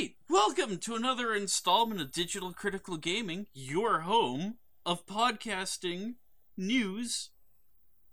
[0.00, 4.54] right, welcome to another installment of Digital Critical Gaming, your home
[4.86, 6.14] of podcasting
[6.56, 7.28] news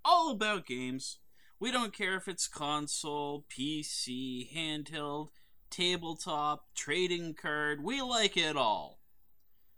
[0.04, 1.20] all about games.
[1.62, 5.30] We don't care if it's console, PC, handheld,
[5.70, 9.00] tabletop, trading card, we like it all.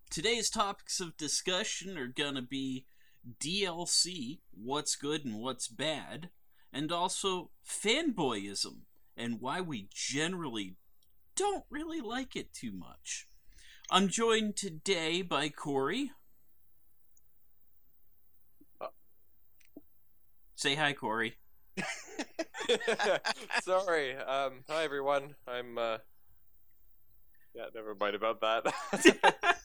[0.10, 2.88] Today's topics of discussion are gonna be
[3.40, 6.32] DLC, what's good and what's bad,
[6.74, 8.80] and also fanboyism
[9.16, 10.78] and why we generally
[11.40, 13.30] don't really like it too much.
[13.90, 16.12] I'm joined today by Corey.
[20.56, 21.38] Say hi, Corey.
[23.64, 24.18] Sorry.
[24.18, 25.36] Um, hi everyone.
[25.48, 25.78] I'm.
[25.78, 26.00] Uh...
[27.56, 29.56] Yeah, never mind about that.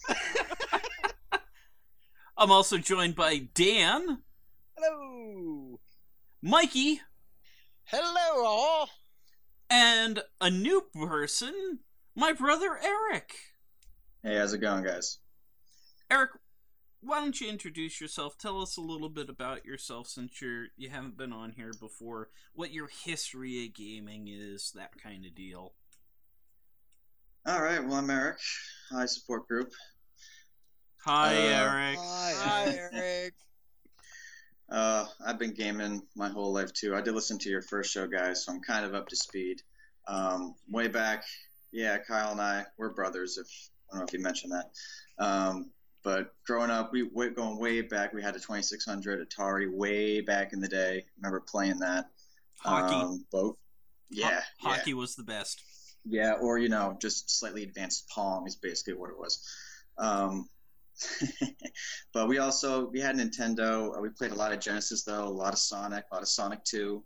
[2.36, 4.18] I'm also joined by Dan,
[4.76, 5.80] Hello.
[6.40, 7.00] Mikey,
[7.86, 8.88] Hello, all.
[9.70, 11.80] And a new person,
[12.14, 13.34] my brother Eric.
[14.22, 15.18] Hey, how's it going, guys?
[16.10, 16.30] Eric,
[17.00, 18.38] why don't you introduce yourself?
[18.38, 22.30] Tell us a little bit about yourself since you're you haven't been on here before.
[22.54, 25.74] What your history of gaming is, that kind of deal.
[27.46, 28.38] All right, well, I'm Eric.
[28.90, 29.70] Hi, support group.
[31.04, 31.98] Hi, Uh, Eric.
[31.98, 33.34] Hi, Eric.
[34.70, 36.94] Uh, I've been gaming my whole life too.
[36.94, 39.62] I did listen to your first show, guys, so I'm kind of up to speed.
[40.08, 41.24] Um, way back,
[41.72, 43.38] yeah, Kyle and I, we're brothers.
[43.38, 43.46] If
[43.92, 45.24] I don't know if you mentioned that.
[45.24, 45.70] Um,
[46.02, 48.12] but growing up, we went going way back.
[48.12, 51.04] We had a 2600 Atari way back in the day.
[51.16, 52.10] Remember playing that?
[52.58, 52.94] Hockey.
[52.94, 53.58] Um, boat.
[54.10, 54.30] Yeah, Ho-
[54.70, 54.76] yeah.
[54.76, 55.62] hockey was the best.
[56.04, 59.46] Yeah, or you know, just slightly advanced Pong is basically what it was.
[59.96, 60.48] Um,
[62.12, 63.96] but we also we had Nintendo.
[63.96, 66.28] Uh, we played a lot of Genesis though, a lot of Sonic, a lot of
[66.28, 67.02] Sonic Two.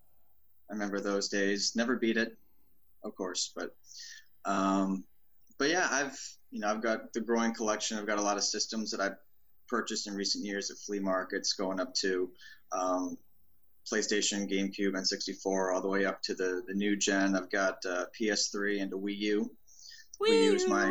[0.70, 1.72] I remember those days.
[1.74, 2.36] Never beat it,
[3.04, 3.74] of course, but
[4.44, 5.04] um,
[5.58, 6.18] but yeah, I've
[6.50, 7.98] you know I've got the growing collection.
[7.98, 9.16] I've got a lot of systems that I've
[9.68, 12.30] purchased in recent years at flea markets, going up to
[12.72, 13.16] um,
[13.90, 17.36] PlayStation, GameCube, and 64, all the way up to the, the new gen.
[17.36, 19.50] I've got uh, PS3 and a Wii U.
[20.20, 20.90] Wii U's my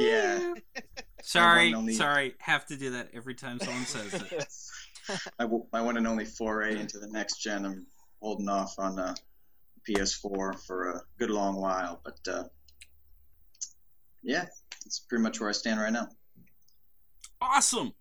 [0.00, 0.54] yeah.
[1.22, 2.34] Sorry, only- sorry.
[2.38, 4.48] Have to do that every time someone says it.
[5.38, 7.66] my, w- my one and only foray into the next gen.
[7.66, 7.86] I'm
[8.22, 9.14] holding off on uh,
[9.88, 12.44] PS4 for a good long while, but uh,
[14.22, 14.46] yeah,
[14.84, 16.08] that's pretty much where I stand right now.
[17.40, 17.92] Awesome.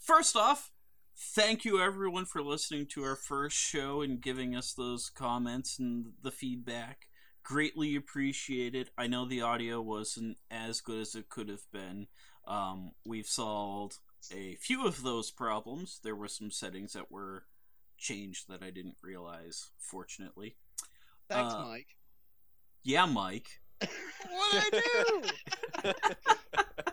[0.00, 0.70] First off,
[1.16, 6.06] thank you everyone for listening to our first show and giving us those comments and
[6.22, 7.06] the feedback.
[7.44, 8.90] Greatly appreciated.
[8.96, 12.06] I know the audio wasn't as good as it could have been.
[12.46, 13.98] Um, we've solved
[14.32, 16.00] a few of those problems.
[16.02, 17.44] There were some settings that were
[17.98, 20.56] changed that I didn't realize, fortunately.
[21.28, 21.96] Thanks, Uh, Mike.
[22.82, 23.60] Yeah, Mike.
[24.30, 25.92] What did I do?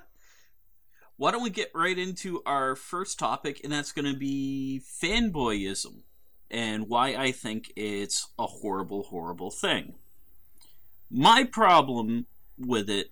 [1.18, 6.04] why don't we get right into our first topic, and that's going to be fanboyism
[6.50, 9.96] and why I think it's a horrible, horrible thing.
[11.14, 12.28] My problem
[12.58, 13.12] with it,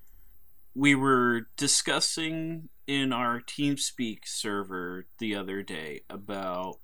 [0.74, 6.80] we were discussing in our TeamSpeak server the other day about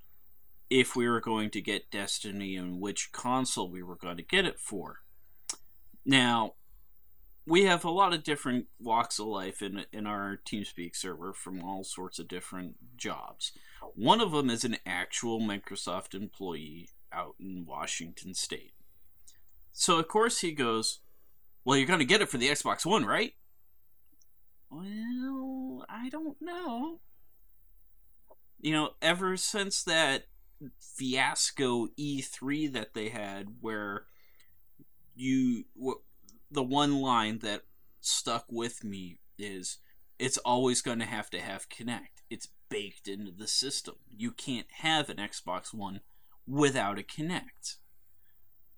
[0.70, 4.46] if we were going to get Destiny and which console we were going to get
[4.46, 5.04] it for.
[6.06, 6.56] Now,
[7.48, 11.64] we have a lot of different walks of life in in our TeamSpeak server from
[11.64, 13.54] all sorts of different jobs.
[13.94, 18.74] One of them is an actual Microsoft employee out in Washington State.
[19.72, 21.00] So of course he goes,
[21.66, 23.34] "Well, you're going to get it for the Xbox One, right?"
[24.70, 27.02] Well, I don't know.
[28.60, 30.28] You know, ever since that
[30.80, 34.06] fiasco E3 that they had where
[35.16, 36.02] you w-
[36.50, 37.64] the one line that
[38.00, 39.80] stuck with me is
[40.18, 42.24] it's always going to have to have Kinect.
[42.30, 43.96] It's baked into the system.
[44.10, 46.02] You can't have an Xbox One
[46.48, 47.78] without a Kinect.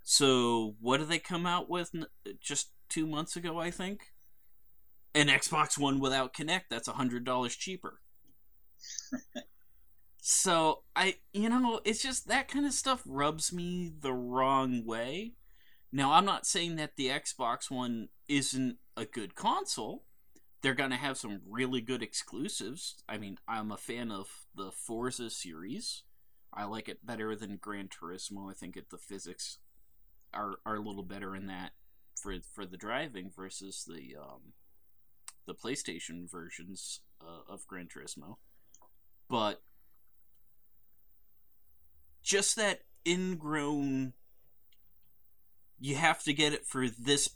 [0.04, 1.92] So, what do they come out with
[2.40, 4.14] just two months ago, I think?
[5.16, 6.64] An Xbox One without Kinect.
[6.70, 8.02] That's $100 cheaper.
[10.22, 15.34] so, I, you know, it's just that kind of stuff rubs me the wrong way.
[15.92, 20.04] Now, I'm not saying that the Xbox One isn't a good console.
[20.62, 23.04] They're going to have some really good exclusives.
[23.08, 26.04] I mean, I'm a fan of the Forza series.
[26.54, 28.50] I like it better than Gran Turismo.
[28.50, 29.60] I think it, the physics
[30.34, 31.72] are, are a little better in that
[32.22, 34.54] for for the driving versus the um,
[35.46, 38.38] the PlayStation versions uh, of Gran Turismo.
[39.30, 39.62] But
[42.22, 44.14] just that ingrown
[45.80, 47.30] you have to get it for this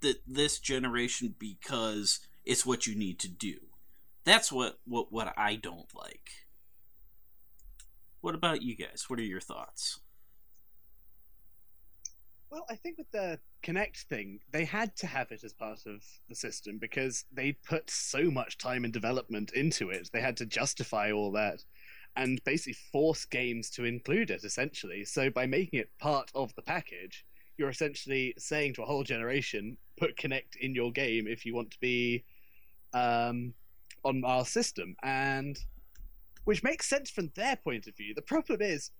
[0.00, 3.56] that this generation because it's what you need to do.
[4.24, 6.30] That's what what what I don't like.
[8.20, 9.04] What about you guys?
[9.08, 10.00] What are your thoughts?
[12.50, 16.02] Well, I think with the Kinect thing, they had to have it as part of
[16.28, 20.08] the system because they put so much time and development into it.
[20.12, 21.62] They had to justify all that
[22.16, 25.04] and basically force games to include it, essentially.
[25.04, 27.26] So by making it part of the package,
[27.58, 31.70] you're essentially saying to a whole generation, put Kinect in your game if you want
[31.72, 32.24] to be
[32.94, 33.52] um,
[34.04, 34.96] on our system.
[35.02, 35.58] And
[36.44, 38.14] which makes sense from their point of view.
[38.14, 38.90] The problem is,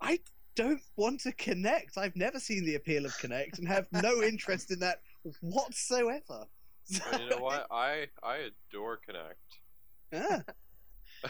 [0.00, 0.18] I
[0.58, 1.96] don't want to Kinect.
[1.96, 5.00] I've never seen the appeal of Kinect and have no interest in that
[5.40, 6.20] whatsoever.
[6.30, 7.66] Well, you know what?
[7.70, 10.42] I I adore Kinect.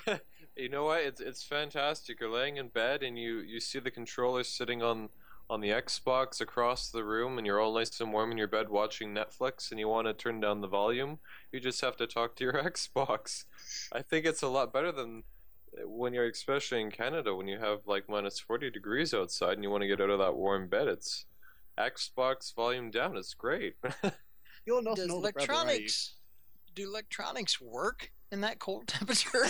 [0.07, 0.19] Ah,
[0.57, 1.03] you know what?
[1.03, 2.21] It's it's fantastic.
[2.21, 5.11] You're laying in bed and you you see the controller sitting on
[5.51, 8.69] on the Xbox across the room, and you're all nice and warm in your bed
[8.69, 11.19] watching Netflix, and you want to turn down the volume.
[11.53, 13.45] You just have to talk to your Xbox.
[13.93, 15.25] I think it's a lot better than
[15.85, 19.71] when you're especially in Canada when you have like minus 40 degrees outside and you
[19.71, 20.89] want to get out of that warm bed.
[20.89, 21.27] It's
[21.79, 23.17] Xbox volume down.
[23.17, 23.77] It's great.
[24.67, 26.15] you're not Does an older brother, electronics
[26.75, 29.45] do electronics work in that cold temperature?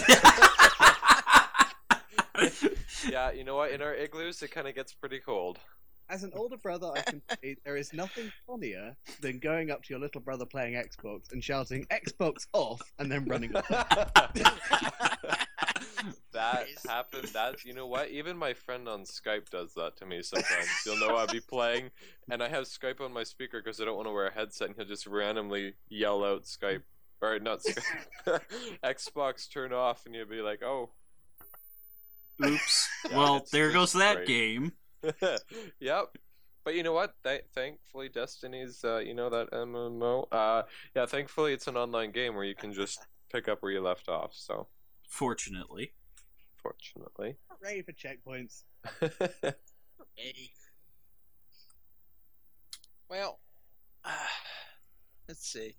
[3.09, 3.73] yeah, you know what?
[3.73, 5.59] In our igloos, it kind of gets pretty cold.
[6.11, 9.93] As an older brother, I can say there is nothing funnier than going up to
[9.93, 13.67] your little brother playing Xbox and shouting "Xbox off" and then running off.
[16.33, 17.29] that happened.
[17.29, 18.11] That you know what?
[18.11, 20.69] Even my friend on Skype does that to me sometimes.
[20.85, 21.91] You'll know I'll be playing,
[22.31, 24.69] and I have Skype on my speaker because I don't want to wear a headset,
[24.69, 26.83] and he'll just randomly yell out Skype
[27.21, 28.41] or not Skype,
[28.85, 30.91] Xbox turn off, and you'll be like, oh,
[32.45, 32.89] Oops.
[33.11, 34.29] Yeah, well, there goes that great.
[34.29, 34.73] game.
[35.81, 36.17] yep.
[36.65, 37.15] But you know what?
[37.25, 40.27] Th- thankfully, Destiny's, uh, you know that MMO.
[40.31, 40.63] Uh,
[40.95, 44.09] yeah, thankfully, it's an online game where you can just pick up where you left
[44.09, 44.33] off.
[44.35, 44.67] So,
[45.09, 45.93] Fortunately,
[46.63, 47.37] fortunately.
[47.63, 48.63] Ready for checkpoints.
[50.15, 50.51] Hey.
[53.11, 53.41] Well,
[54.05, 54.11] uh,
[55.29, 55.77] let's see.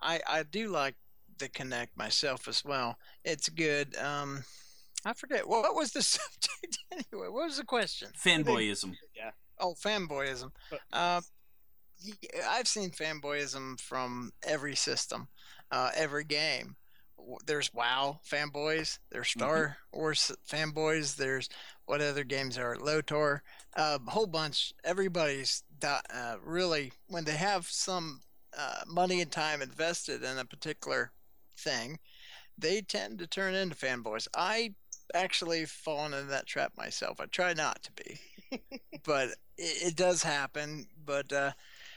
[0.00, 0.94] I I do like
[1.38, 2.98] the Kinect myself as well.
[3.24, 3.96] It's good.
[3.96, 4.44] Um,
[5.06, 7.28] I forget what, what was the subject anyway.
[7.28, 8.10] What was the question?
[8.22, 8.94] fanboyism.
[9.16, 9.30] Yeah.
[9.58, 10.50] Oh, fanboyism.
[10.70, 11.20] But- Uh,
[12.06, 15.28] y- I've seen fanboyism from every system,
[15.70, 16.76] uh, every game.
[17.46, 18.98] There's WoW fanboys.
[19.10, 21.16] There's Star Wars fanboys.
[21.16, 21.48] There's
[21.86, 23.40] what other games are LOTRO.
[23.74, 24.72] A whole bunch.
[24.84, 28.20] Everybody's uh, really when they have some
[28.56, 31.12] uh, money and time invested in a particular
[31.56, 31.98] thing,
[32.58, 34.28] they tend to turn into fanboys.
[34.34, 34.74] I
[35.14, 37.20] actually fallen into that trap myself.
[37.20, 38.20] I try not to be
[39.04, 40.86] but it, it does happen.
[41.04, 41.52] But uh,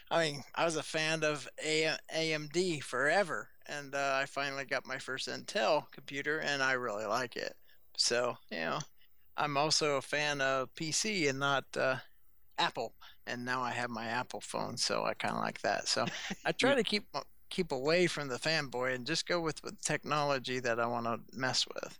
[0.09, 4.98] I mean, I was a fan of AMD forever, and uh, I finally got my
[4.98, 7.56] first Intel computer, and I really like it.
[7.98, 8.80] So you know,
[9.38, 11.98] I'm also a fan of PC and not uh,
[12.57, 12.94] Apple,
[13.27, 15.88] and now I have my Apple phone, so I kind of like that.
[15.88, 16.06] So
[16.45, 17.06] I try to keep
[17.50, 21.19] keep away from the fanboy and just go with the technology that I want to
[21.38, 22.00] mess with.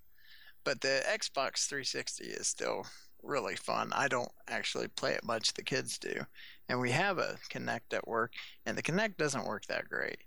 [0.64, 2.88] But the Xbox 360 is still
[3.22, 3.92] really fun.
[3.94, 5.54] I don't actually play it much.
[5.54, 6.26] The kids do,
[6.70, 8.34] and we have a Kinect at work,
[8.66, 10.18] and the Kinect doesn't work that great.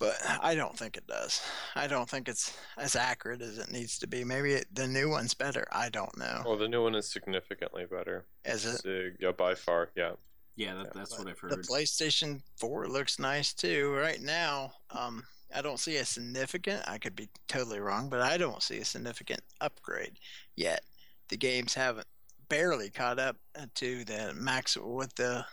[0.00, 1.42] But I don't think it does.
[1.76, 4.24] I don't think it's as accurate as it needs to be.
[4.24, 5.68] Maybe it, the new one's better.
[5.70, 6.42] I don't know.
[6.44, 8.24] well, the new one is significantly better.
[8.46, 8.80] Is it?
[8.80, 10.12] So, yeah, by far, yeah.
[10.56, 11.52] Yeah, that, that's what I've heard.
[11.52, 11.66] The heard.
[11.66, 13.92] PlayStation 4 looks nice too.
[13.92, 15.22] Right now, um,
[15.54, 18.84] I don't see a significant, I could be totally wrong, but I don't see a
[18.84, 20.18] significant upgrade
[20.56, 20.80] yet.
[21.28, 22.06] The games haven't
[22.48, 23.36] barely caught up
[23.74, 25.44] to the max what the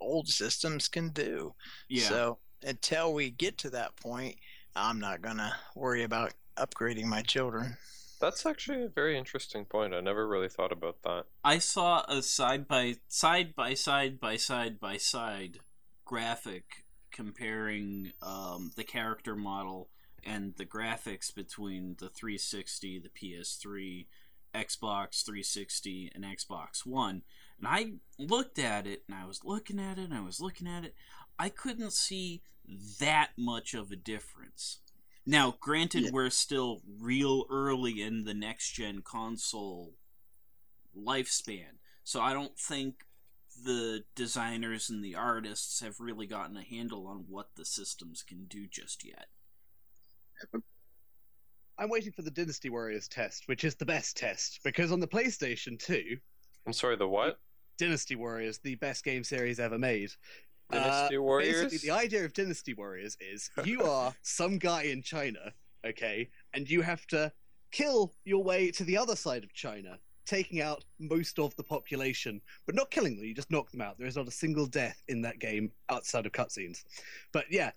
[0.00, 1.54] old systems can do.
[1.88, 2.08] Yeah.
[2.08, 4.36] So until we get to that point,
[4.74, 7.76] I'm not going to worry about upgrading my children.
[8.20, 9.94] That's actually a very interesting point.
[9.94, 11.24] I never really thought about that.
[11.42, 15.58] I saw a side by side by side by side by side
[16.04, 19.88] graphic comparing um, the character model
[20.24, 24.06] and the graphics between the 360, the PS3,
[24.54, 27.22] Xbox 360, and Xbox One.
[27.62, 30.66] And I looked at it and I was looking at it and I was looking
[30.66, 30.94] at it.
[31.38, 32.42] I couldn't see
[32.98, 34.80] that much of a difference.
[35.24, 36.10] Now, granted, Yeah.
[36.12, 39.94] we're still real early in the next gen console
[40.96, 41.78] lifespan.
[42.02, 43.06] So I don't think
[43.64, 48.46] the designers and the artists have really gotten a handle on what the systems can
[48.46, 49.28] do just yet.
[51.78, 55.06] I'm waiting for the Dynasty Warriors test, which is the best test, because on the
[55.06, 56.18] PlayStation 2,
[56.66, 57.38] I'm sorry, the what?
[57.78, 60.10] Dynasty Warriors, the best game series ever made,
[60.70, 61.62] Dynasty Uh, Warriors.
[61.64, 65.52] Basically, the idea of Dynasty Warriors is you are some guy in China,
[65.86, 67.32] okay, and you have to
[67.70, 72.40] kill your way to the other side of China, taking out most of the population,
[72.66, 73.24] but not killing them.
[73.24, 73.98] You just knock them out.
[73.98, 76.84] There is not a single death in that game outside of cutscenes.
[77.32, 77.72] But yeah,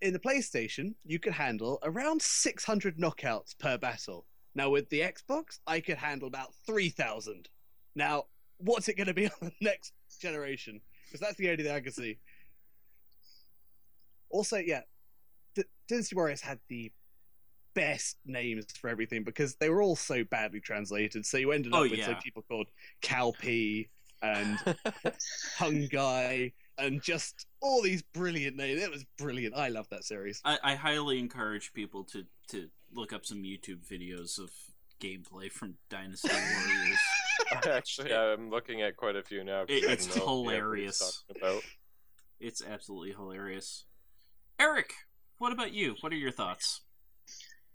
[0.00, 4.26] in the PlayStation, you could handle around 600 knockouts per battle.
[4.54, 7.48] Now with the Xbox, I could handle about 3,000.
[7.94, 8.24] Now,
[8.60, 10.80] what's it going to be on the next generation?
[11.06, 12.18] Because that's the only thing I can see.
[14.30, 14.82] Also, yeah,
[15.54, 16.92] D- Dynasty Warriors had the
[17.74, 21.26] best names for everything because they were all so badly translated.
[21.26, 22.08] So you ended up Oh, with yeah.
[22.08, 22.68] like people called
[23.02, 23.88] Calpy
[24.22, 24.58] and
[25.58, 28.80] Hungai and just all these brilliant names.
[28.82, 29.54] It was brilliant.
[29.56, 30.40] I love that series.
[30.44, 34.50] I, I highly encourage people to to look up some YouTube videos of
[35.00, 36.98] gameplay from Dynasty Warriors.
[37.68, 39.62] Actually, I'm looking at quite a few now.
[39.62, 41.24] It- it's didn't know what he hilarious.
[41.36, 41.62] About.
[42.40, 43.84] It's absolutely hilarious.
[44.58, 44.92] Eric,
[45.38, 45.94] what about you?
[46.00, 46.82] What are your thoughts?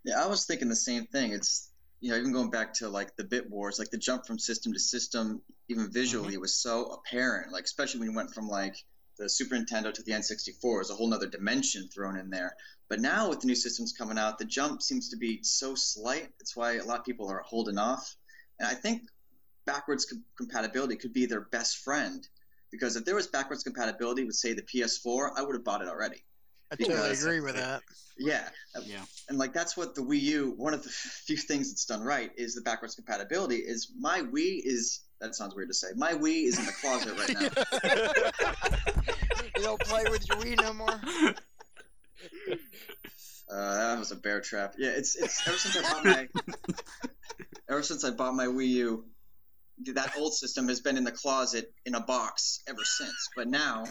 [0.03, 1.32] Yeah, I was thinking the same thing.
[1.32, 4.38] It's you know even going back to like the bit wars, like the jump from
[4.39, 6.36] system to system, even visually, Mm-hmm.
[6.36, 7.51] it was so apparent.
[7.51, 8.75] Like especially when you went from like
[9.17, 12.53] the Super Nintendo to the N64, it was a whole other dimension thrown in there.
[12.89, 16.27] But now with the new systems coming out, the jump seems to be so slight.
[16.38, 18.13] That's why a lot of people are holding off.
[18.60, 19.03] And I think
[19.65, 22.27] backwards com- compatibility could be their best friend.
[22.72, 25.88] Because if there was backwards compatibility with, say, the PS4, I would have bought it
[25.88, 26.24] already.
[26.72, 27.81] I totally Because- agree with that.
[28.17, 28.48] Yeah,
[28.86, 29.03] Yeah.
[29.27, 30.53] and like that's what the Wii U.
[30.55, 30.89] One of the
[31.25, 33.57] few things it's done right is the backwards compatibility.
[33.57, 35.88] Is my Wii is that sounds weird to say.
[35.98, 37.50] My Wii is in the closet right now.
[39.57, 41.01] you don't play with your Wii no more.
[43.48, 44.74] Uh, that was a bear trap.
[44.77, 46.27] Yeah, it's it's ever since I bought my
[47.69, 49.05] ever since I bought my Wii U,
[49.94, 53.29] that old system has been in the closet in a box ever since.
[53.36, 53.86] But now.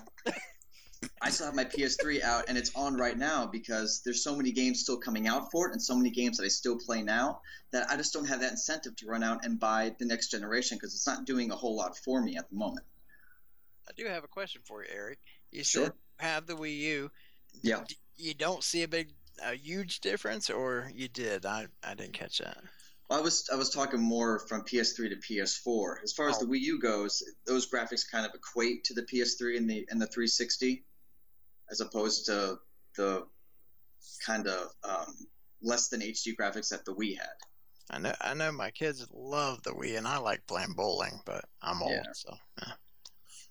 [1.21, 4.53] I still have my PS3 out and it's on right now because there's so many
[4.53, 7.41] games still coming out for it and so many games that I still play now
[7.73, 10.79] that I just don't have that incentive to run out and buy the next generation
[10.79, 12.87] because it's not doing a whole lot for me at the moment.
[13.89, 15.19] I do have a question for you, Eric.
[15.51, 15.85] You Sure.
[15.85, 17.11] said have the Wii U.
[17.63, 17.85] Yeah.
[18.17, 19.11] You don't see a big,
[19.43, 21.45] a huge difference, or you did?
[21.45, 22.59] I, I didn't catch that.
[23.11, 26.03] I was I was talking more from PS3 to PS4.
[26.03, 26.47] As far as Oh.
[26.47, 30.01] the Wii U goes, those graphics kind of equate to the PS3 and the and
[30.01, 30.85] the 360,
[31.71, 32.59] as opposed to
[32.97, 33.27] the
[34.25, 35.15] kind of um,
[35.63, 37.29] less than HD graphics that the Wii had.
[37.91, 41.45] I know, I know, my kids love the Wii, and I like playing bowling, but
[41.61, 42.03] I'm old, Yeah.
[42.15, 42.73] so yeah.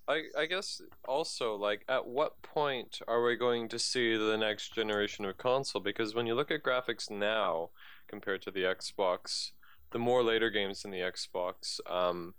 [0.07, 4.73] I, I guess also like at what point are we going to see the next
[4.73, 5.81] generation of console?
[5.81, 7.69] Because when you look at graphics now
[8.07, 9.51] compared to the Xbox,
[9.91, 12.33] the more later games in the Xbox, um,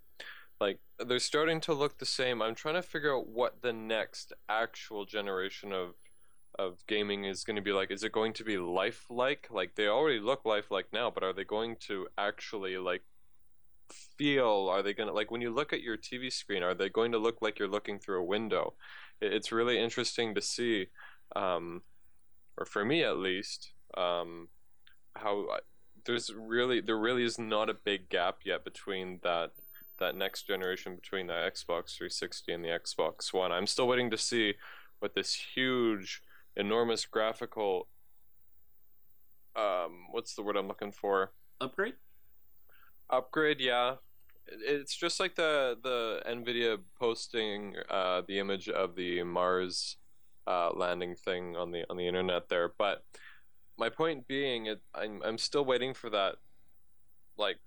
[0.61, 2.41] like they're starting to look the same.
[2.41, 5.95] I'm trying to figure out what the next actual generation of
[6.57, 7.91] of gaming is going to be like.
[7.91, 9.49] Is it going to be lifelike?
[9.51, 13.03] Like they already look lifelike now, but are they going to actually like
[14.17, 16.89] feel are they going to like when you look at your tv screen are they
[16.89, 18.75] going to look like you're looking through a window
[19.21, 20.87] it's really interesting to see
[21.37, 21.83] um,
[22.57, 24.49] or for me at least um,
[25.17, 25.61] how I-
[26.07, 29.53] there's really there really is not a big gap yet between that
[29.99, 33.53] that next generation between the xbox 360 and the xbox one.
[33.53, 34.55] I'm still waiting to see
[34.99, 36.23] what this huge
[36.57, 37.89] enormous graphical
[39.57, 41.33] um, what's the word i'm looking for?
[41.61, 41.95] Upgrade?
[43.11, 43.97] upgrade yeah.
[44.47, 49.97] It's just like the the nvidia posting uh, the image of the mars
[50.47, 53.05] uh, landing thing on the on the internet there but
[53.79, 56.37] my point being it i'm, I'm still waiting for that
[57.37, 57.59] like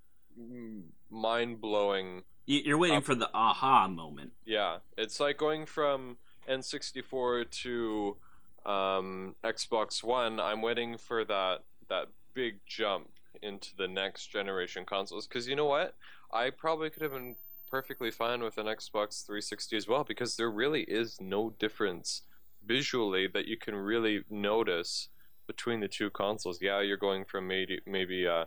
[1.09, 4.31] mind-blowing You're waiting Up- for the aha moment.
[4.45, 8.17] yeah, it's like going from N64 to
[8.65, 10.39] um, Xbox One.
[10.39, 13.09] I'm waiting for that that big jump
[13.41, 15.95] into the next generation consoles because you know what?
[16.31, 17.35] I probably could have been
[17.69, 22.21] perfectly fine with an Xbox 360 as well because there really is no difference
[22.65, 25.09] visually that you can really notice
[25.47, 26.59] between the two consoles.
[26.61, 28.45] Yeah, you're going from maybe maybe uh,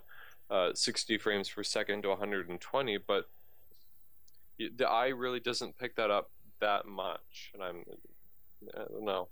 [0.51, 3.29] uh, 60 frames per second to 120, but
[4.59, 6.31] the eye really doesn't pick that up
[6.61, 7.85] that much, and I'm
[8.75, 9.29] I don't know.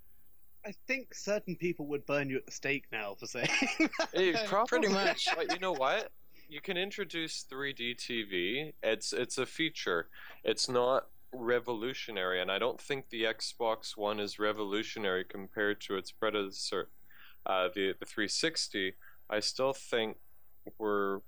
[0.67, 3.49] I think certain people would burn you at the stake now for saying.
[4.13, 4.35] Hey,
[4.67, 5.29] Pretty much.
[5.37, 6.11] But you know what?
[6.49, 8.73] You can introduce 3D TV.
[8.83, 10.09] It's it's a feature.
[10.45, 16.11] It's not revolutionary, and I don't think the Xbox One is revolutionary compared to its
[16.11, 16.89] predecessor,
[17.49, 18.95] uh, the the 360.
[19.31, 20.17] I still think
[20.79, 21.21] we're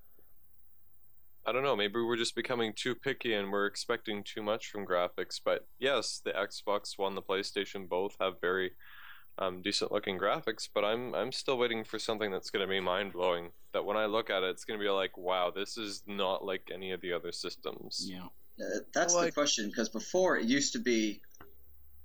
[1.46, 1.74] I don't know.
[1.76, 5.40] Maybe we're just becoming too picky and we're expecting too much from graphics.
[5.42, 8.72] But yes, the Xbox One, the PlayStation, both have very
[9.38, 10.68] um, decent looking graphics.
[10.72, 13.50] But I'm I'm still waiting for something that's going to be mind blowing.
[13.72, 16.44] That when I look at it, it's going to be like, wow, this is not
[16.44, 18.04] like any of the other systems.
[18.06, 18.24] Yeah.
[18.60, 21.22] Uh, that's Well, the like- question because before it used to be,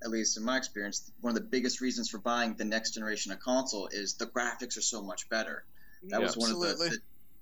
[0.05, 3.31] at least in my experience, one of the biggest reasons for buying the next generation
[3.31, 5.65] of console is the graphics are so much better.
[6.09, 6.97] That was one of the, the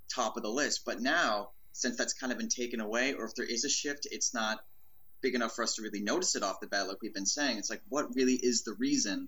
[0.10, 0.86] top of the list.
[0.86, 4.08] But now, since that's kind of been taken away, or if there is a shift,
[4.10, 4.64] it's not
[5.22, 7.58] big enough for us to really notice it off the bat, like we've been saying.
[7.58, 9.28] It's like, what really is the reason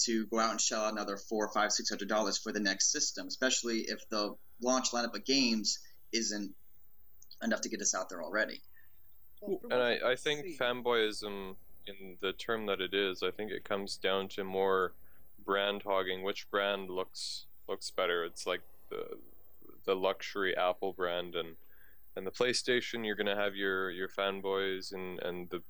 [0.00, 2.92] to go out and shell out another four, five, six hundred dollars for the next
[2.92, 5.78] system, especially if the launch lineup of games
[6.12, 6.54] isn't
[7.42, 8.60] enough to get us out there already.
[9.46, 13.96] And I, I think fanboyism, in the term that it is, I think it comes
[13.96, 14.92] down to more
[15.44, 16.22] brand hogging.
[16.22, 18.24] Which brand looks looks better?
[18.24, 19.18] It's like the
[19.84, 21.56] the luxury Apple brand and
[22.16, 23.04] and the PlayStation.
[23.04, 25.62] You're gonna have your your fanboys, and and the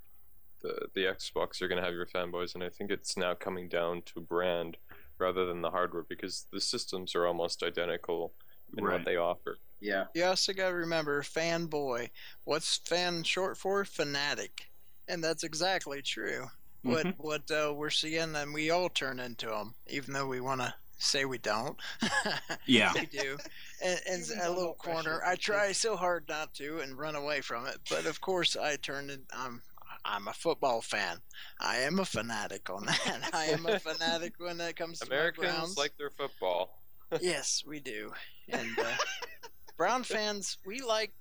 [0.62, 1.60] the the Xbox.
[1.60, 4.76] You're gonna have your fanboys, and I think it's now coming down to brand
[5.18, 8.32] rather than the hardware because the systems are almost identical
[8.76, 8.94] in Right.
[8.94, 9.58] what they offer.
[9.80, 10.06] Yeah.
[10.14, 12.10] You also got to remember fanboy.
[12.44, 13.84] What's fan short for?
[13.84, 14.70] Fanatic.
[15.08, 16.46] And that's exactly true.
[16.82, 17.14] What Mhm.
[17.18, 20.74] what uh, we're seeing, and we all turn into them, even though we want to
[20.98, 21.78] say we don't.
[22.66, 22.92] Yeah.
[22.94, 23.36] we do.
[23.82, 25.22] And, and a though little corner.
[25.24, 28.76] I try so hard not to and run away from it, but of course I
[28.76, 29.20] turn it.
[29.32, 29.62] I'm
[30.06, 31.18] I'm a football fan.
[31.60, 33.30] I am a fanatic on that.
[33.32, 35.76] I am a fanatic when it comes to my Americans Browns.
[35.78, 36.82] like their football.
[37.20, 38.12] yes, we do.
[38.50, 38.96] And uh,
[39.78, 41.12] Brown fans, we like.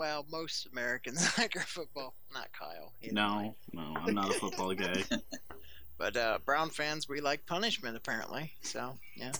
[0.00, 2.14] Well, most Americans like our football.
[2.32, 2.94] Not Kyle.
[3.00, 5.04] he don't like No, no, I'm not a football guy.
[5.98, 8.54] But uh, Brown fans, we like punishment apparently.
[8.62, 9.32] So yeah,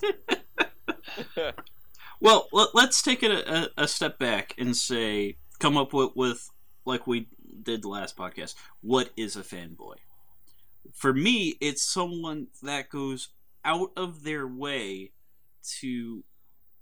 [2.19, 6.11] Well, let, let's take it a, a, a step back and say, come up with,
[6.15, 6.51] with,
[6.85, 7.27] like we
[7.63, 9.95] did the last podcast, what is a fanboy?
[10.93, 13.29] For me, it's someone that goes
[13.65, 15.13] out of their way
[15.79, 16.23] to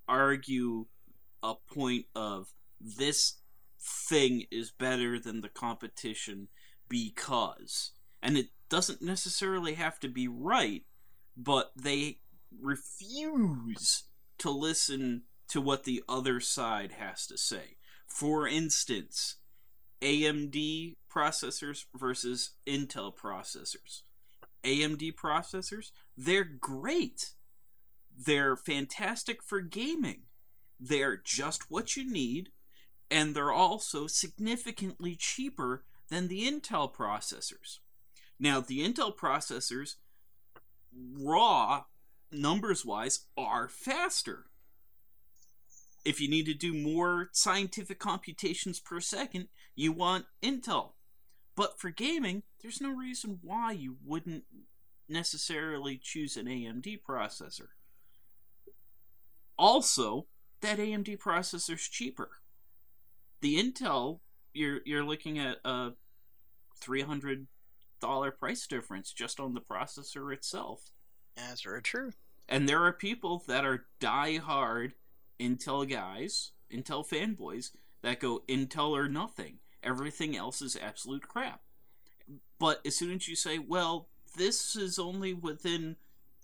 [0.10, 0.88] argue
[1.42, 2.50] a point of
[2.82, 3.36] this
[3.80, 6.48] thing is better than the competition
[6.88, 7.92] because.
[8.22, 10.84] And it doesn't necessarily have to be right,
[11.38, 12.20] but they
[12.62, 14.04] refuse
[14.40, 17.78] to listen to what the other side has to say.
[18.06, 19.36] For instance,
[20.02, 24.04] AMD processors versus Intel processors.
[24.64, 27.32] AMD processors, they're great.
[28.16, 30.24] They're fantastic for gaming.
[30.80, 32.50] They're just what you need,
[33.12, 37.80] and they're also significantly cheaper than the Intel processors.
[38.40, 39.96] Now, the Intel processors,
[40.94, 41.84] raw
[42.32, 44.46] numbers wise, are faster.
[46.06, 50.94] If you need to do more scientific computations per second, you want Intel.
[51.56, 54.46] But for gaming, there's no reason why you wouldn't
[55.10, 57.70] necessarily choose an AMD processor.
[59.58, 60.28] Also,
[60.62, 62.30] that AMD processor's cheaper.
[63.42, 64.20] The Intel,
[64.54, 65.92] you're you're looking at a
[66.80, 67.48] three hundred
[68.02, 70.92] dollar price difference just on the processor itself.
[71.36, 72.12] that's very true.
[72.48, 74.94] And there are people that are die-hard
[75.40, 77.72] Intel guys, Intel fanboys,
[78.02, 79.60] that go Intel or nothing.
[79.84, 81.62] Everything else is absolute crap.
[82.58, 85.98] But as soon as you say, well, this is only within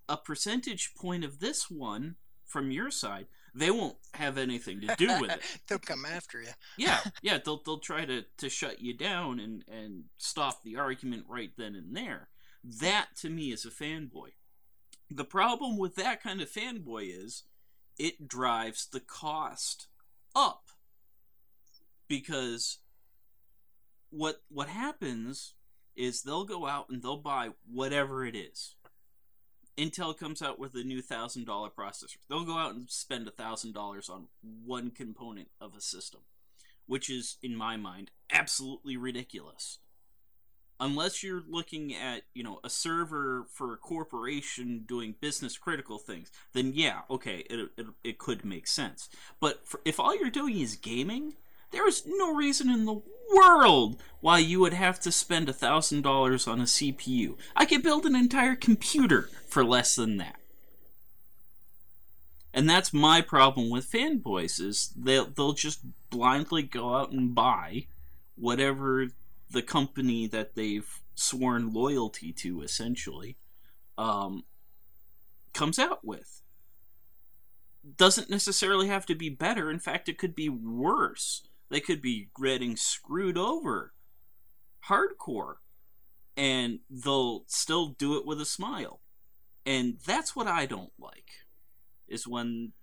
[0.08, 5.20] a percentage point of this one from your side, they won't have anything to do
[5.20, 5.42] with it.
[5.68, 6.50] They'll come after you.
[6.78, 11.26] Yeah, yeah, they'll they'll try to, to shut you down and, and stop the argument
[11.30, 12.30] right then and there.
[12.64, 14.32] That to me is a fanboy.
[15.10, 17.44] The problem with that kind of fanboy is
[17.98, 19.88] it drives the cost
[20.36, 20.64] up.
[22.10, 22.80] Because
[24.10, 25.54] what what happens
[25.96, 28.76] is they'll go out and they'll buy whatever it is.
[29.78, 32.18] Intel comes out with a new thousand dollar processor.
[32.30, 36.22] They'll go out and spend a thousand dollars on one component of a system,
[36.86, 39.80] which is, in my mind, absolutely ridiculous.
[40.80, 46.32] Unless you're looking at, you know, a server for a corporation doing business critical things,
[46.54, 49.10] then yeah, okay, it, it, it could make sense.
[49.40, 51.36] But for, if all you're doing is gaming,
[51.72, 53.02] there is no reason in the
[53.34, 57.38] world why you would have to spend a thousand dollars on a CPU.
[57.56, 60.38] I could build an entire computer for less than that.
[62.54, 67.88] And that's my problem with fanboys is they'll they'll just blindly go out and buy
[68.36, 69.08] whatever
[69.52, 73.38] the company that they've sworn loyalty to essentially
[73.98, 74.44] um,
[75.54, 76.42] comes out with.
[77.98, 79.70] Doesn't necessarily have to be better.
[79.70, 81.44] In fact, it could be worse.
[81.70, 83.94] They could be getting screwed over
[84.88, 85.56] hardcore
[86.38, 89.02] and they'll still do it with a smile.
[89.66, 91.30] And that's what I don't like
[92.08, 92.74] is when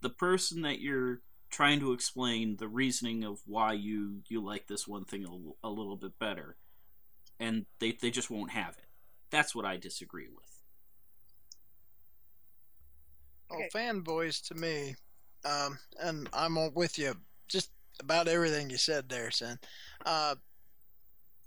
[0.00, 4.86] the person that you're trying to explain the reasoning of why you you like this
[4.88, 6.56] one thing a, a little bit better
[7.40, 8.88] and they they just won't have it.
[9.30, 10.62] That's what I disagree with.
[13.48, 13.70] Well, Okay.
[13.74, 14.96] fanboys to me,
[15.44, 17.14] um, and I'm on with you
[17.48, 19.58] just about everything you said there, Sin.
[20.04, 20.36] Uh,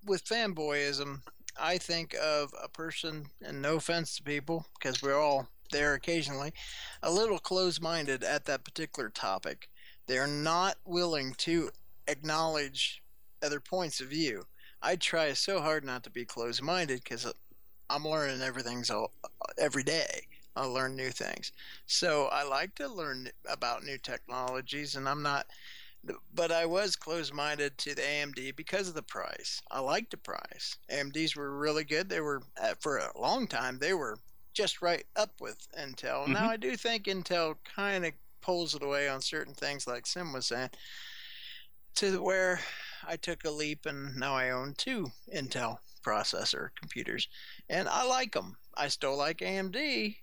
[0.06, 1.22] with fanboyism,
[1.60, 6.54] I think of a person, and no offense to people, because we're all there occasionally,
[7.04, 9.70] a little closed minded at that particular topic.
[10.08, 11.72] They're not willing to
[12.08, 13.04] acknowledge
[13.44, 14.44] other points of view.
[14.82, 17.32] I try so hard not to be closed minded because
[17.90, 18.92] I'm learning everything's
[19.58, 20.22] every day.
[20.56, 21.52] I learn new things.
[21.86, 25.48] So I like to learn about new technologies, and I'm not,
[26.34, 29.62] but I was closed minded to the AMD because of the price.
[29.72, 30.78] I liked the price.
[30.90, 32.10] AMDs were really good.
[32.10, 34.18] They were, uh, for a long time, they were
[34.54, 36.28] just right up with Intel.
[36.28, 36.50] Now Mhm.
[36.50, 40.48] I do think Intel kind of pulls it away on certain things, like Sim was
[40.48, 40.72] saying,
[41.96, 42.60] to where
[43.04, 47.28] I took a leap and now I own two Intel processor computers,
[47.70, 48.58] and I like them.
[48.76, 50.18] I still like AMD,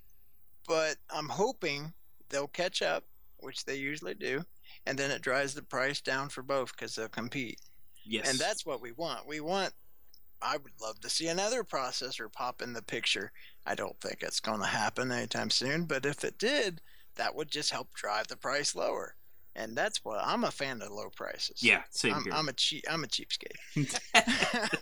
[0.66, 1.92] but I'm hoping
[2.28, 3.04] they'll catch up,
[3.38, 4.44] which they usually do,
[4.86, 7.60] and then it drives the price down for both because they'll compete.
[8.04, 8.28] Yes.
[8.28, 9.26] And that's what we want.
[9.26, 9.72] We want.
[10.42, 13.32] I would love to see another processor pop in the picture.
[13.64, 16.82] I don't think it's going to happen anytime soon, but if it did,
[17.16, 19.14] that would just help drive the price lower.
[19.56, 21.62] And that's what I'm a fan of low prices.
[21.62, 22.32] yeah, same I'm, here.
[22.34, 22.84] I'm a cheap.
[22.90, 23.56] I'm a cheapskate.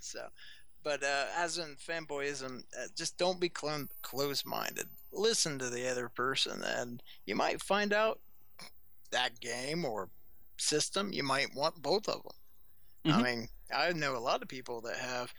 [0.00, 0.26] so,
[0.82, 4.88] but uh, as in fanboyism, uh, just don't be clon- closed-minded.
[5.12, 8.18] Listen to the other person, and you might find out
[9.12, 10.10] that game or
[10.58, 11.12] system.
[11.12, 12.32] You might want both of them.
[13.06, 13.24] I Mhm.
[13.24, 15.32] mean, I know a lot of people that have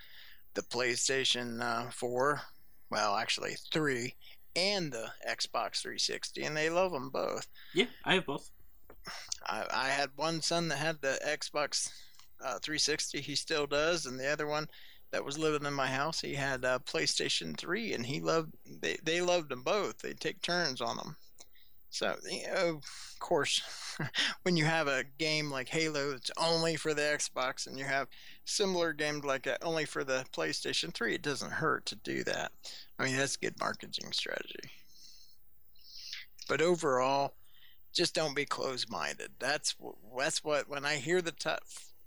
[0.54, 2.42] the PlayStation uh, 4,
[2.90, 4.16] well, actually three,
[4.56, 7.48] and the Xbox 360, and they love them both.
[7.74, 8.50] yeah, I have both.
[9.46, 11.90] I, I had one son that had the Xbox
[12.42, 13.22] uh, 360.
[13.22, 14.68] He still does, and the other one
[15.12, 18.54] that was living in my house, he had a PlayStation 3, and he loved.
[18.66, 20.00] They they loved them both.
[20.00, 21.18] They take turns on them.
[21.98, 23.98] So you know, of course,
[24.44, 28.08] when you have a game like Halo that's only for the Xbox, and you have
[28.46, 32.52] similar games like that only for the PlayStation 3, it doesn't hurt to do that.
[33.00, 34.70] I mean, that's good marketing strategy.
[36.48, 37.34] But overall,
[37.94, 39.32] just don't be closed-minded.
[39.40, 39.76] That's
[40.16, 41.50] that's what when I hear the t-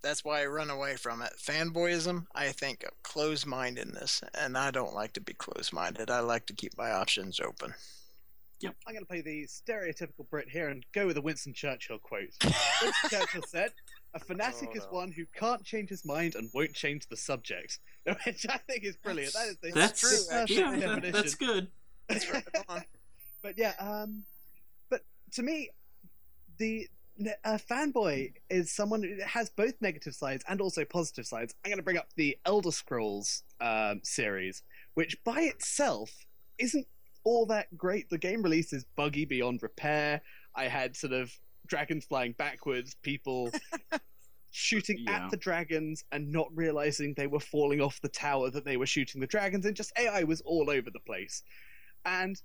[0.03, 1.33] that's why I run away from it.
[1.37, 6.11] Fanboyism, I think of closed-mindedness, and I don't like to be closed-minded.
[6.11, 7.75] I like to keep my options open.
[8.69, 12.29] I'm going to play the stereotypical Brit here and go with a Winston Churchill quote.
[12.45, 13.73] Winston Churchill said,
[14.15, 17.79] "A fanatic Oh, is one who can't change his mind and won't change the subject,"
[18.25, 19.33] which I think is brilliant.
[19.35, 21.13] That is the That's true, perfect yeah, that- definition.
[21.13, 21.69] that's good.
[22.09, 22.45] That's right.
[22.53, 22.83] Go on.
[23.43, 24.25] but yeah, um,
[24.91, 25.71] but to me,
[26.59, 26.89] the
[27.45, 31.55] a fanboy is someone who has both negative sides and also positive sides.
[31.65, 34.63] I'm going to bring up the Elder Scrolls um, series,
[34.95, 36.11] which by itself
[36.59, 36.87] isn't
[37.25, 38.09] all that great.
[38.11, 40.21] The game release is buggy beyond repair.
[40.55, 41.33] I had sort of
[41.67, 43.51] dragons flying backwards, people
[44.51, 45.25] shooting Yeah.
[45.25, 48.87] at the dragons and not realizing they were falling off the tower that they were
[48.87, 51.43] shooting the dragons, and just AI was all over the place.
[52.05, 52.41] And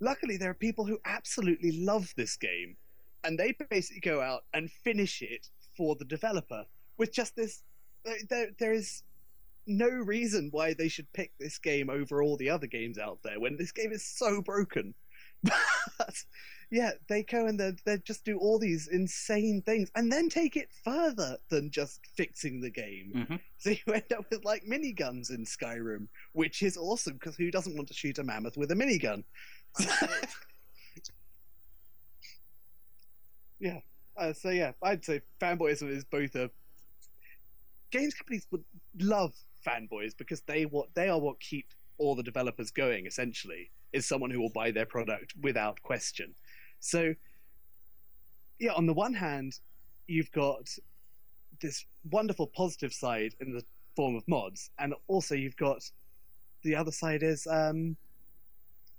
[0.00, 2.76] luckily, there are people who absolutely love this game,
[3.24, 6.64] and they basically go out and finish it for the developer
[6.98, 7.62] with just this.
[8.28, 9.02] There, there is
[9.66, 13.38] no reason why they should pick this game over all the other games out there
[13.40, 14.94] when this game is so broken.
[15.98, 16.14] But
[16.70, 20.56] yeah, they go and they they just do all these insane things and then take
[20.56, 23.12] it further than just fixing the game.
[23.14, 23.40] Mhm.
[23.58, 27.74] So you end up with like miniguns in Skyrim, which is awesome because who doesn't
[27.76, 29.24] want to shoot a mammoth with a minigun?
[33.58, 33.80] yeah.
[34.16, 36.50] Uh, so yeah, I'd say fanboyism is both a
[37.90, 38.64] games companies would
[39.00, 39.34] love
[39.66, 41.66] fanboys because they what they are what keep
[41.98, 43.06] all the developers going.
[43.06, 46.34] Essentially, is someone who will buy their product without question.
[46.80, 47.14] So
[48.58, 49.58] yeah, on the one hand,
[50.06, 50.68] you've got
[51.60, 53.64] this wonderful positive side in the
[53.96, 55.82] form of mods, and also you've got
[56.62, 57.96] the other side is um,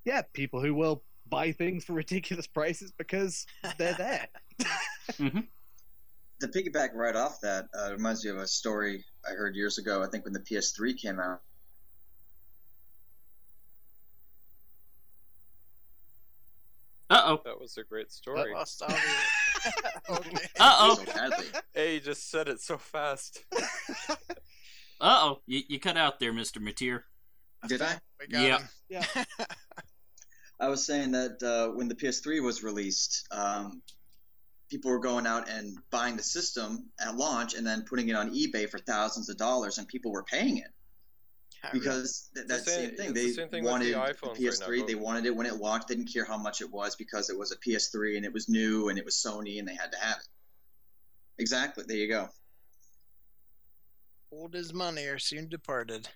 [0.06, 3.46] yeah, people who will buy things for ridiculous prices because
[3.78, 4.28] they're there.
[6.42, 10.02] To piggyback right off that, uh, reminds me of a story I heard years ago.
[10.02, 11.42] I think when the PS3 came out.
[17.12, 17.42] Uh oh.
[17.46, 18.54] That was a great story.
[18.54, 18.98] Lost audio.
[20.10, 21.04] Uh oh.
[21.06, 21.46] badly.
[21.74, 23.44] Hey, you just said it so fast.
[25.02, 25.42] Uh oh.
[25.48, 26.60] You, you cut out there, Mr.
[26.62, 27.02] Mateer.
[27.68, 27.98] Did I?
[28.30, 28.60] Yeah.
[28.88, 29.04] Yeah.
[30.60, 33.82] I was saying that uh, when the PS3 was released, um,
[34.72, 38.34] people were going out and buying the system at launch and then putting it on
[38.34, 40.72] eBay for thousands of dollars, and people were paying it
[41.74, 43.14] because th- the that same- same thing.
[43.14, 44.80] They the same thing with the wanted the, PS3.
[44.80, 45.90] now, they wanted it when it launched.
[45.90, 48.48] They didn't care how much it was because it was a PS3 and it was
[48.48, 50.28] new and it was Sony and they had to have it.
[51.38, 51.84] Exactly.
[51.86, 52.30] There you go.
[54.32, 56.08] Old as money are soon departed.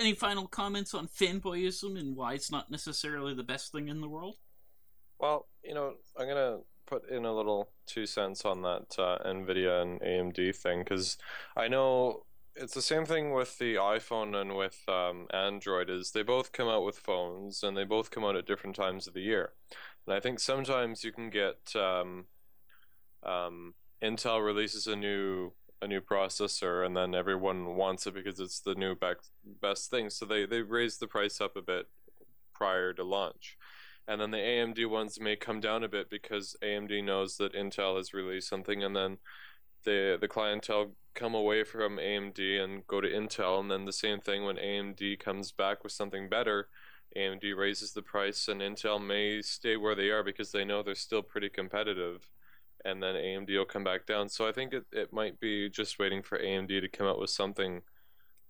[0.00, 4.08] Any final comments on fanboyism and why it's not necessarily the best thing in the
[4.08, 4.36] world?
[5.18, 9.82] Well, you know, I'm gonna put in a little two cents on that uh, Nvidia
[9.82, 11.18] and AMD thing because
[11.54, 12.24] I know
[12.56, 15.90] it's the same thing with the iPhone and with um, Android.
[15.90, 19.06] Is they both come out with phones and they both come out at different times
[19.06, 19.52] of the year,
[20.06, 22.24] and I think sometimes you can get um,
[23.22, 28.60] um, Intel releases a new a new processor and then everyone wants it because it's
[28.60, 29.18] the new bec-
[29.62, 31.88] best thing, so they they raise the price up a bit
[32.54, 33.56] prior to launch.
[34.06, 37.96] And then the AMD ones may come down a bit because AMD knows that Intel
[37.96, 39.18] has released something, and then
[39.84, 44.20] the the clientele come away from AMD and go to Intel, and then the same
[44.20, 46.68] thing when AMD comes back with something better,
[47.16, 50.94] AMD raises the price, and Intel may stay where they are because they know they're
[50.94, 52.28] still pretty competitive,
[52.84, 54.28] and then AMD will come back down.
[54.28, 57.30] So I think it, it might be just waiting for AMD to come out with
[57.30, 57.82] something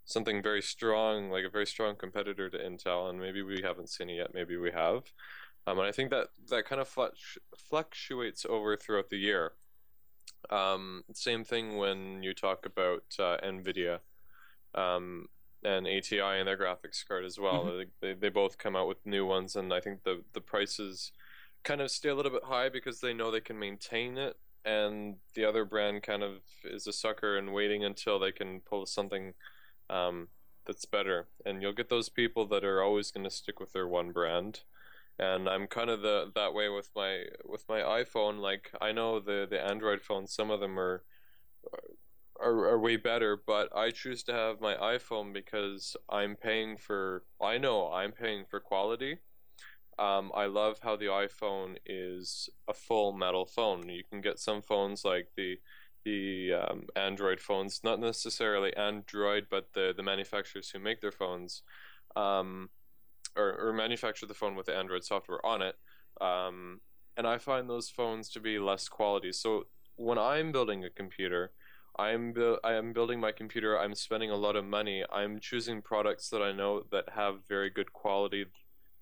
[0.05, 4.11] something very strong, like a very strong competitor to Intel, and maybe we haven't seen
[4.11, 5.05] it yet, maybe we have.
[5.67, 6.89] Um, and I think that that kind of
[7.57, 9.53] fluctuates over throughout the year.
[10.49, 14.01] Um, same thing when you talk about uh, NVIDIA
[14.75, 15.27] um,
[15.63, 17.67] and ATI and their graphics card as well.
[17.67, 17.87] Mhm.
[18.01, 21.13] They, they both come out with new ones, and I think the, the prices
[21.65, 25.17] kind of stay a little bit high because they know they can maintain it, and
[25.35, 29.35] the other brand kind of is a sucker and waiting until they can pull something
[29.89, 30.29] um,
[30.67, 31.29] that's better.
[31.45, 34.61] And you'll get those people that are always going to stick with their one brand
[35.21, 38.41] and I'm kind of the that way with my with my iPhone.
[38.41, 41.05] Like I know the the Android phones, some of them are
[42.41, 47.25] are, are way better, but I choose to have my iPhone because I'm paying for.
[47.41, 49.19] I know I'm paying for quality.
[50.01, 53.89] Um, I love how the iPhone is a full metal phone.
[53.89, 55.59] You can get some phones like the
[56.05, 61.63] the um, Android phones, not necessarily Android, but the the manufacturers who make their phones.
[62.17, 62.71] Um,
[63.37, 65.77] or, or manufacture the phone with the Android software on it.
[66.21, 66.81] Um,
[67.17, 69.33] and I find those phones to be less quality.
[69.33, 71.53] So when I'm building a computer,
[71.99, 73.79] I'm bu- I am building my computer.
[73.79, 75.05] I'm spending a lot of money.
[75.13, 78.47] I'm choosing products that I know that have very good quality,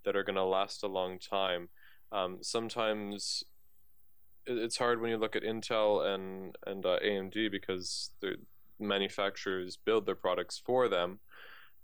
[0.05, 1.69] that are going to last a long time.
[2.13, 3.45] Um, sometimes
[4.47, 8.37] it's hard when you look at Intel and and uh, AMD because the
[8.81, 11.21] manufacturers build their products for them.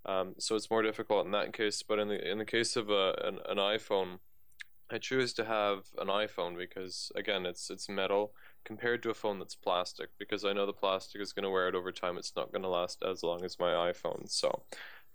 [0.07, 1.83] Um, so it's more difficult in that case.
[1.83, 4.19] But in the in the case of a, an, an iPhone,
[4.91, 8.33] I choose to have an iPhone because again, it's it's metal
[8.65, 10.11] compared to a phone that's plastic.
[10.19, 12.19] Because I know the plastic is going to wear out over time.
[12.19, 14.31] It's not going to last as long as my iPhone.
[14.31, 14.65] So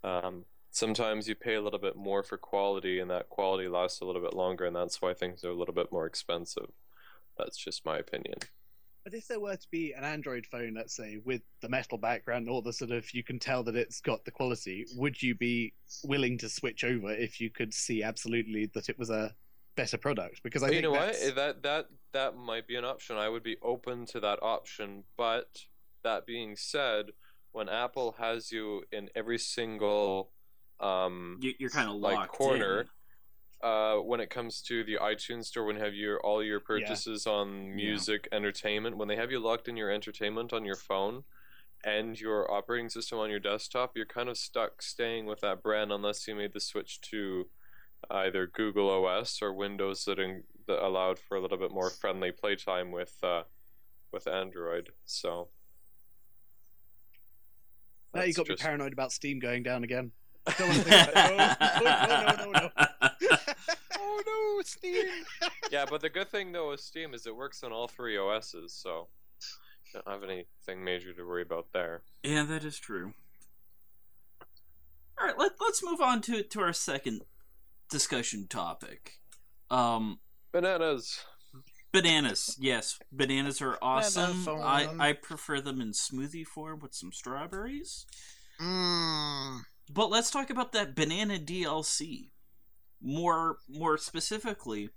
[0.04, 4.06] um, sometimes you pay a little bit more for quality, and that quality lasts a
[4.06, 6.72] little bit longer, and that's why things are a little bit more expensive.
[7.38, 8.40] That's just my opinion.
[9.04, 12.50] But if there were to be an Android phone, let's say, with the metal background,
[12.50, 15.74] or the sort of you can tell that it's got the quality, would you be
[16.04, 19.34] willing to switch over if you could see absolutely that it was a
[19.76, 20.42] better product?
[20.44, 21.16] Because I you think know what?
[21.36, 23.16] That that that might be an option.
[23.16, 25.06] I would be open to that option.
[25.18, 25.64] But
[26.04, 27.12] that being said,
[27.52, 30.32] when Apple has you in every single
[30.80, 33.70] um, You, you're kind of like locked corner, in.
[33.70, 37.76] uh, when it comes to the iTunes store, when have your all your purchases on
[37.76, 41.24] music, entertainment, when they have you locked in your entertainment on your phone
[41.84, 45.92] and your operating system on your desktop, you're kind of stuck staying with that brand
[45.92, 47.48] unless you made the switch to
[48.12, 52.32] either Google OS or Windows that, in, that allowed for a little bit more friendly
[52.32, 53.44] playtime with uh,
[54.14, 54.90] with Android.
[55.06, 55.50] So
[58.14, 60.12] now you that's got me just- paranoid about Steam going down again.
[60.50, 61.58] I don't want to think about it.
[61.62, 62.70] Oh, no, no, no, no.
[64.02, 65.06] Oh no, Steam!
[65.72, 68.74] yeah, but the good thing though with Steam is it works on all three OSs,
[68.74, 69.08] so
[69.94, 72.02] you don't have anything major to worry about there.
[72.24, 73.14] Yeah, that is true.
[75.20, 77.22] All right, let, let's move on to to our second
[77.90, 79.20] discussion topic.
[79.70, 80.20] Um,
[80.52, 81.20] Bananas.
[81.92, 82.56] bananas.
[82.60, 84.44] Yes, bananas are awesome.
[84.44, 84.62] phone.
[84.62, 88.06] I I prefer them in smoothie form with some strawberries.
[88.62, 89.60] Mmm.
[89.90, 92.30] But let's talk about that banana DLC.
[93.02, 94.90] More more specifically,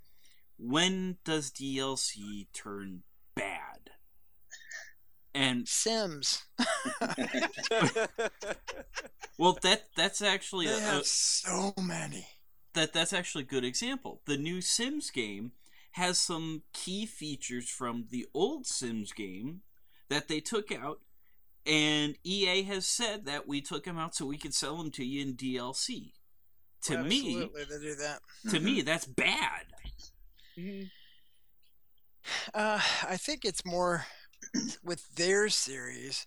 [0.59, 3.03] when does DLC turn
[3.35, 3.91] bad?
[5.35, 6.43] And Sims.
[9.39, 12.27] well that that's actually They a, have so many.
[12.75, 14.21] that that's actually a good example.
[14.27, 15.53] The new Sims game
[15.93, 19.61] has some key features from the old Sims game
[20.09, 21.01] that they took out,
[21.67, 25.05] and EA has said that we took them out so we could sell them to
[25.05, 26.13] you in DLC.
[26.87, 28.21] To me, Absolutely, they do that.
[28.51, 29.67] to me, that's bad.
[30.59, 30.91] Mhm.
[32.55, 34.07] Uh, I think it's more
[34.83, 36.27] with their series.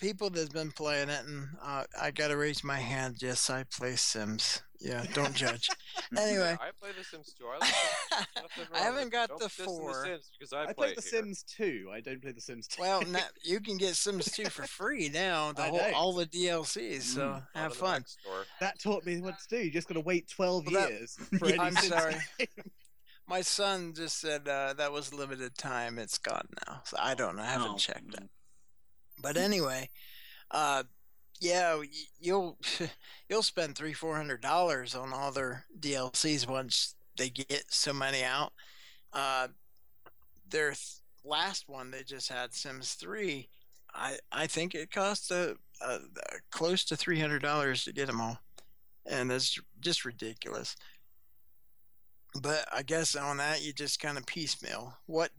[0.00, 3.16] People that's been playing it, and uh, I gotta raise my hand.
[3.20, 4.60] Yes, I play Sims.
[4.80, 5.68] Yeah, don't judge.
[6.18, 7.44] anyway, I play The Sims 2.
[7.46, 10.04] I, like I haven't got the Don't diss four.
[10.04, 11.10] Sims because I, I play play The here.
[11.22, 11.90] Sims 2.
[11.94, 12.82] I don't play The Sims 2.
[12.82, 15.52] well, now you can get Sims 2 for free now.
[15.52, 15.92] The I whole, know.
[15.94, 17.02] all the DLCs.
[17.02, 17.46] So Mm.
[17.54, 18.00] Have fun.
[18.00, 18.18] next
[18.60, 19.64] that taught me what to do.
[19.64, 22.16] You just got to wait 12 Well, that- years for Yeah, any I'm Sims sorry.
[23.26, 25.98] My son just said uh, that was limited time.
[25.98, 26.82] It's gone now.
[26.84, 27.42] So I don't know.
[27.42, 28.28] I haven't Oh, checked it.
[29.24, 29.88] But anyway,
[30.50, 30.82] uh,
[31.40, 31.80] yeah,
[32.20, 32.58] you'll
[33.28, 38.22] you'll spend three four hundred dollars on all their DLCs once they get so many
[38.22, 38.52] out.
[39.14, 39.48] Uh,
[40.50, 43.48] their th- last one they just had Sims three.
[43.94, 46.00] I I think it cost a, a, a
[46.50, 48.38] close to three hundred dollars to get them all,
[49.06, 50.76] and that's just ridiculous.
[52.42, 55.30] But I guess on that you just kind of piecemeal what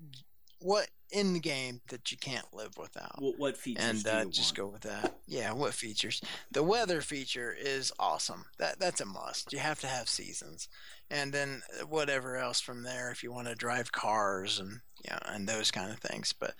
[0.59, 4.31] what in the game that you can't live without What, what features and uh, you
[4.31, 4.67] just want?
[4.69, 5.15] go with that.
[5.27, 6.21] Yeah, what features?
[6.51, 8.45] The weather feature is awesome.
[8.57, 9.53] That that's a must.
[9.53, 10.67] You have to have seasons,
[11.09, 15.47] and then whatever else from there if you want to drive cars and yeah and
[15.47, 16.33] those kind of things.
[16.33, 16.55] But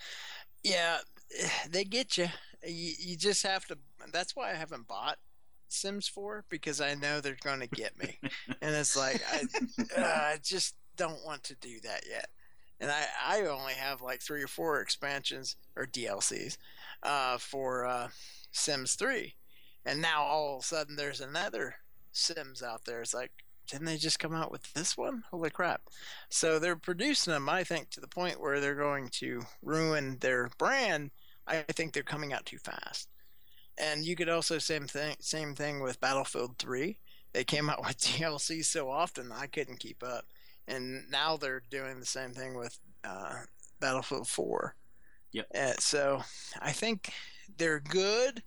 [0.63, 0.97] yeah,
[1.69, 2.27] they get you.
[2.65, 3.77] You, you just have to.
[4.11, 5.17] That's why I haven't bought
[5.67, 8.19] Sims 4 because I know they're going to get me,
[8.61, 9.43] and it's like I,
[10.01, 12.29] uh, I just don't want to do that yet.
[12.79, 16.57] And I, I only have like three or four expansions or DLCs
[17.03, 18.09] uh, for uh,
[18.51, 19.33] Sims 3.
[19.85, 21.75] And now all of a sudden there's another
[22.11, 23.01] Sims out there.
[23.01, 23.31] It's like,
[23.67, 25.23] didn't they just come out with this one?
[25.31, 25.81] Holy crap.
[26.29, 30.49] So they're producing them, I think, to the point where they're going to ruin their
[30.57, 31.11] brand.
[31.47, 33.09] I think they're coming out too fast.
[33.77, 36.97] And you could also same thing same thing with Battlefield 3.
[37.33, 40.25] They came out with DLC so often I couldn't keep up.
[40.67, 43.35] And now they're doing the same thing with uh,
[43.79, 44.75] Battlefield 4.
[45.31, 45.47] Yep.
[45.53, 46.23] Uh, so
[46.61, 47.11] I think
[47.57, 48.41] they're good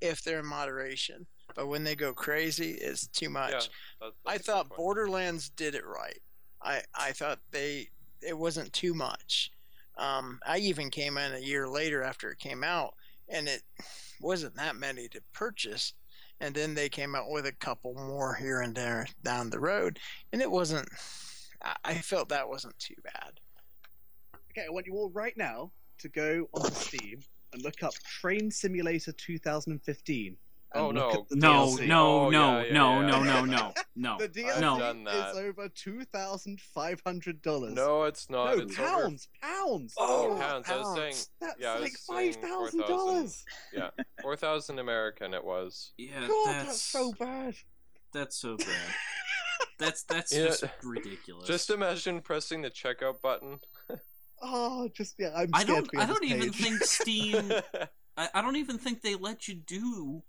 [0.00, 1.26] if they're in moderation.
[1.54, 3.52] But when they go crazy, it's too much.
[3.52, 4.76] Yeah, that- I that's a good thought.
[4.76, 6.18] Borderlands did it right.
[6.62, 7.88] I I thought they
[8.20, 9.52] it wasn't too much.
[9.96, 12.94] Um, I even came in a year later after it came out,
[13.28, 13.62] and it
[14.20, 15.94] wasn't that many to purchase.
[16.40, 19.98] And then they came out with a couple more here and there down the road,
[20.32, 20.88] and it wasn't.
[21.66, 23.40] I, I felt that wasn't too bad.
[24.52, 27.20] Okay, I want you all right now to go onto Steam
[27.52, 30.36] and look up Train Simulator 2015.
[30.74, 31.26] Oh, no.
[31.30, 31.86] No, DLC.
[31.86, 33.06] no, Oh, no, yeah, yeah, no, yeah.
[33.06, 34.18] no, no, no, no.
[34.18, 34.78] The DLC No.
[34.78, 37.72] done over two thousand five hundred dollars.
[37.74, 38.56] No, it's not.
[38.56, 38.88] no it's over.
[38.88, 39.94] pounds, pounds.
[39.96, 40.68] Oh, pounds.
[40.68, 43.44] I was saying that's yeah, like was five saying thousand dollars.
[44.20, 45.32] four thousand American.
[45.32, 45.92] It was.
[45.96, 47.54] Yeah, God, that's, that's so bad.
[48.12, 48.66] That's so bad.
[49.78, 50.46] That's that's Yeah.
[50.46, 51.46] just ridiculous.
[51.46, 53.60] Just imagine pressing the checkout button.
[54.42, 55.88] Oh, just yeah, I'm I don't.
[55.96, 56.56] I don't even page.
[56.62, 57.52] think Steam.
[58.16, 60.22] I, I don't even think they let you do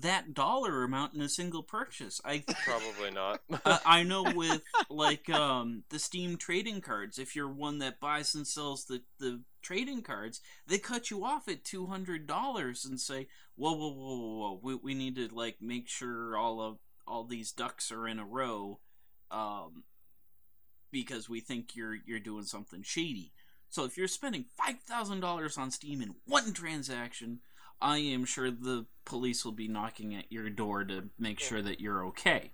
[0.00, 2.20] that dollar amount in a single purchase.
[2.24, 3.40] I Probably not.
[3.64, 8.34] I, I know with like um the Steam trading cards, if you're one that buys
[8.34, 13.00] and sells the the trading cards, they cut you off at two hundred dollars and
[13.00, 14.60] say, "Whoa, whoa, whoa, whoa, whoa!
[14.62, 18.24] We we need to like make sure all of all these ducks are in a
[18.24, 18.78] row,
[19.30, 19.84] um,
[20.90, 23.32] because we think you're you're doing something shady."
[23.68, 27.40] So if you're spending five thousand dollars on Steam in one transaction,
[27.80, 31.80] I am sure the police will be knocking at your door to make sure that
[31.80, 32.50] you're okay.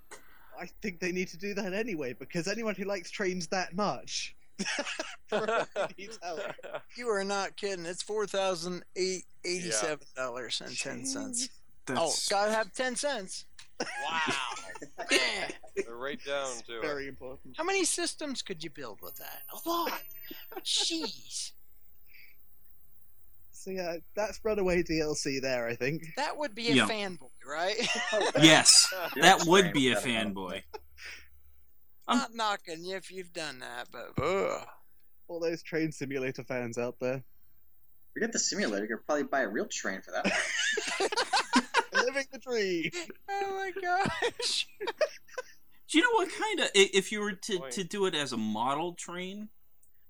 [0.60, 4.34] I think they need to do that anyway because anyone who likes trains that much.
[5.28, 5.64] probably
[5.98, 6.40] needs help.
[6.96, 7.86] You are not kidding.
[7.86, 11.48] It's four thousand eight eighty-seven dollars and ten cents.
[11.88, 13.44] Oh, That's- gotta have ten cents.
[14.04, 15.50] Wow, man.
[15.76, 16.82] They're right down to it.
[16.82, 17.56] Very important.
[17.56, 19.42] How many systems could you build with that?
[19.52, 19.92] A lot.
[20.64, 21.52] Jeez.
[23.52, 25.68] So yeah, that's Runaway DLC there.
[25.68, 26.02] I think.
[26.16, 26.88] That would be a Yeah.
[26.88, 27.76] fanboy, right?
[28.42, 30.32] Yes, that would be a definitely.
[30.34, 30.62] fanboy.
[32.08, 34.66] Um, Not knocking you if you've done that, but ugh.
[35.28, 37.22] All those train simulator fans out there.
[38.14, 38.84] We got the simulator.
[38.84, 41.72] You could probably buy a real train for that.
[42.04, 42.90] Living the dream.
[43.28, 44.66] Oh my gosh.
[45.88, 47.72] Do you know what kind of if you were to, Point.
[47.72, 49.50] to do it as a model train,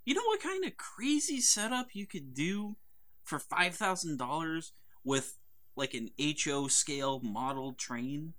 [0.04, 2.76] you know what kind of crazy setup you could do
[3.24, 4.72] for five thousand dollars
[5.04, 5.38] with
[5.74, 8.34] like an HO scale model train?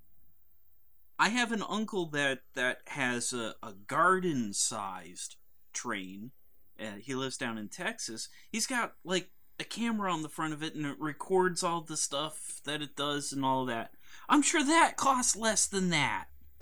[1.20, 5.36] I have an uncle that that has a, a garden sized
[5.74, 6.32] train.
[6.80, 8.30] Uh, he lives down in Texas.
[8.51, 9.30] He's got like
[9.64, 12.95] a camera on the front of it and it records all the stuff that it
[12.95, 13.91] does and all that.
[14.30, 16.26] I'm sure that costs less than that.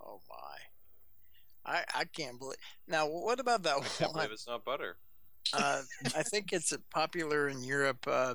[0.00, 0.58] oh my.
[1.64, 2.58] I I can't believe.
[2.88, 4.14] Now, what about that I can't one?
[4.14, 4.96] believe it's not butter.
[5.52, 5.82] Uh,
[6.16, 8.06] I think it's popular in Europe.
[8.06, 8.34] Uh,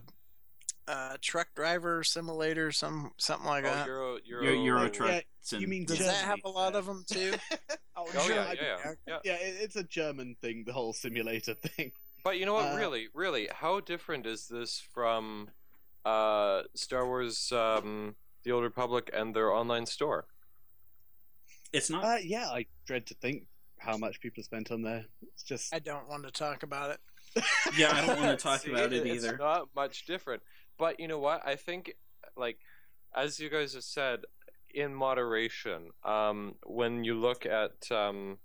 [0.87, 3.87] uh, truck driver simulator, some something like Oh, that.
[3.87, 5.61] Euro, Euro, Euro, Euro Yeah, truck.
[5.61, 7.33] you mean Does Germany, that have a lot uh, of them too?
[7.99, 9.17] Oh, Oh yeah, yeah, yeah, yeah.
[9.23, 9.37] yeah.
[9.39, 11.91] It's a German thing, the whole simulator thing.
[12.23, 12.73] But you know what?
[12.73, 15.49] Uh, really, really, how different is this from
[16.05, 20.27] uh, Star Wars: um, The Old Republic and their online store?
[21.73, 22.03] It's not.
[22.03, 23.47] Uh, yeah, I dread to think
[23.79, 25.05] how much people spent on there.
[25.33, 27.43] It's just I don't want to talk about it.
[27.77, 29.37] yeah, I don't want to talk See, about it it's either.
[29.37, 30.43] not much different.
[30.77, 31.45] But you know what?
[31.45, 31.93] I think,
[32.35, 32.57] like,
[33.15, 34.21] as you guys have said,
[34.77, 35.89] in moderation.
[36.03, 38.37] Um, when you look at, um,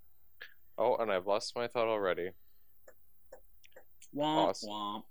[0.78, 2.30] oh, and I've lost my thought already.
[4.14, 4.68] Womp Awesome.
[4.70, 5.02] womp.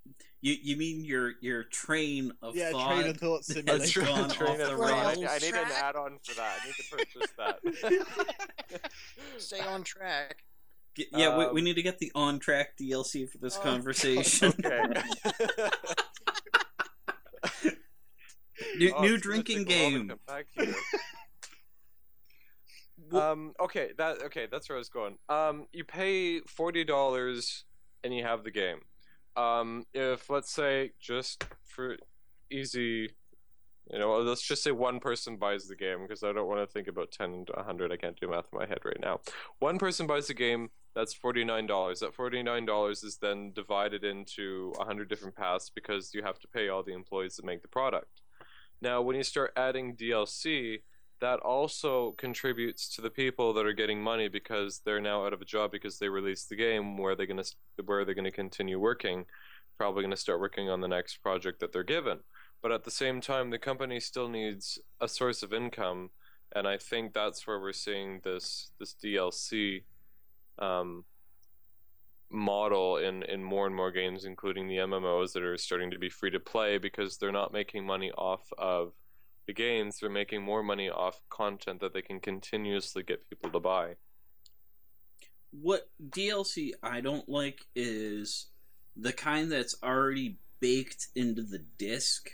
[0.41, 2.87] You you mean your your train of yeah, thought?
[2.99, 3.91] train of thought That's simulator.
[3.91, 4.03] true.
[4.05, 4.93] gone train off of the thought.
[4.93, 5.25] I, rails.
[5.29, 6.59] I need an add-on for that.
[6.61, 8.81] I need to purchase that.
[9.41, 10.43] Stay on track.
[10.95, 13.61] G- Yeah, we, we Um, need to get the on track DLC for this Oh,
[13.61, 14.53] conversation.
[14.63, 14.83] okay.
[18.77, 20.07] new Oh, new drinking take a while to game.
[20.09, 20.73] come back here.
[22.99, 25.17] Wh- um okay that okay that's where i was going.
[25.29, 27.63] Um you pay $40
[28.03, 28.79] and you have the game.
[29.35, 31.97] Um if let's say just for
[32.51, 33.09] easy
[33.91, 36.67] you know let's just say one person buys the game because i don't want to
[36.67, 39.19] think about 10 to 100 i can't do math in my head right now.
[39.59, 45.35] One person buys the game that's $49 that $49 is then divided into 100 different
[45.35, 48.21] paths because you have to pay all the employees that make the product.
[48.81, 50.81] Now when you start adding dlc
[51.21, 55.41] that also contributes to the people that are getting money because they're now out of
[55.41, 56.97] a job because they released the game.
[56.97, 59.25] Where are they're going to where are they're going to continue working?
[59.77, 62.19] Probably going to start working on the next project that they're given.
[62.61, 66.09] But at the same time the company still needs a source of income.
[66.53, 69.83] And i think that's where we're seeing this this dlc
[70.59, 71.05] um,
[72.29, 76.09] model in in more and more games including the mmos that are starting to be
[76.09, 78.91] free to play because they're not making money off of
[79.47, 83.59] the games, they're making more money off content that they can continuously get people to
[83.59, 83.95] buy.
[85.51, 88.47] What DLC I don't like is
[88.95, 92.29] the kind that's already baked into the disc.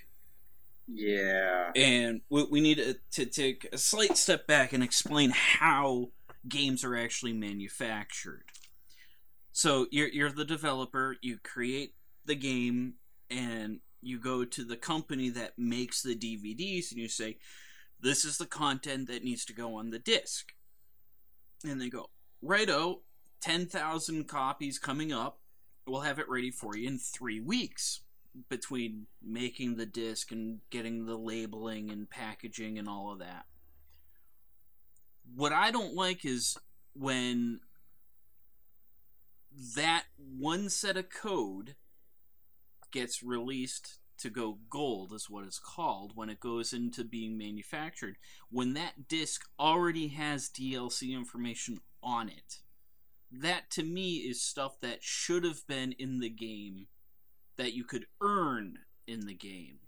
[0.89, 1.71] Yeah.
[1.75, 6.11] and we, we need to, to take a slight step back and explain how
[6.47, 8.45] games are actually manufactured.
[9.51, 11.95] So you're you're the developer, you create
[12.25, 12.93] the game,
[13.29, 17.39] and you go to the company that makes the DVDs, and you say,
[17.99, 20.53] "This is the content that needs to go on the disc,"
[21.63, 22.09] and they go,
[22.41, 23.03] "Righto,
[23.41, 25.41] ten thousand copies coming up.
[25.85, 28.01] We'll have it ready for you in three weeks."
[28.49, 33.45] between making the disc and getting the labeling and packaging and all of that.
[35.35, 36.57] What I don't like is
[36.93, 37.59] when
[39.75, 41.75] that one set of code
[42.99, 48.15] gets released to go gold is what it's called when it goes into being manufactured
[48.49, 52.59] when that disc already has DLC information on it
[53.31, 56.87] that to me is stuff that should have been in the game
[57.57, 59.79] that you could earn in the game.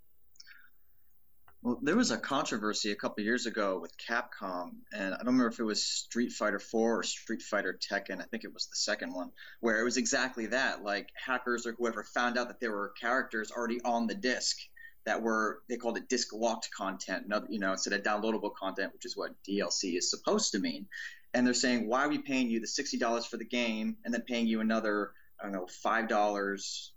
[1.61, 5.47] Well, there was a controversy a couple years ago with Capcom, and I don't remember
[5.47, 8.21] if it was Street Fighter 4 or Street Fighter Tekken.
[8.21, 10.83] I think it was the second one, where it was exactly that.
[10.83, 14.57] Like hackers or whoever found out that there were characters already on the disc
[15.05, 19.05] that were they called it disc locked content, you know, instead of downloadable content, which
[19.05, 20.87] is what DLC is supposed to mean.
[21.33, 24.13] And they're saying, why are we paying you the sixty dollars for the game and
[24.13, 26.93] then paying you another, I don't know, five dollars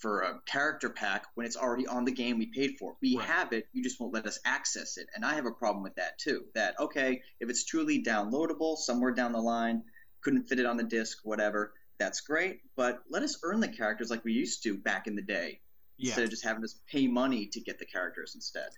[0.00, 2.96] for a character pack when it's already on the game we paid for.
[3.02, 3.26] We Right.
[3.26, 5.08] have it, you just won't let us access it.
[5.14, 6.46] And I have a problem with that too.
[6.54, 9.84] That okay, if it's truly downloadable somewhere down the line,
[10.22, 12.60] couldn't fit it on the disc, whatever, that's great.
[12.76, 15.60] But let us earn the characters like we used to back in the day,
[15.98, 18.70] instead of just having us pay money to get the characters instead.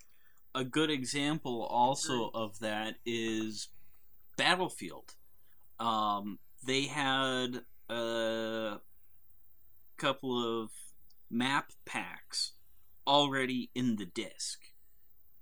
[0.54, 3.68] A good example also of that is
[4.36, 5.14] Battlefield.
[5.78, 8.80] Um, they had a
[9.96, 10.70] couple of
[11.32, 12.52] map packs
[13.06, 14.60] already in the disc,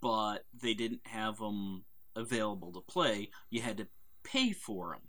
[0.01, 1.85] but they didn't have them
[2.15, 3.31] available to play.
[3.51, 3.89] You had to
[4.23, 5.09] pay for them.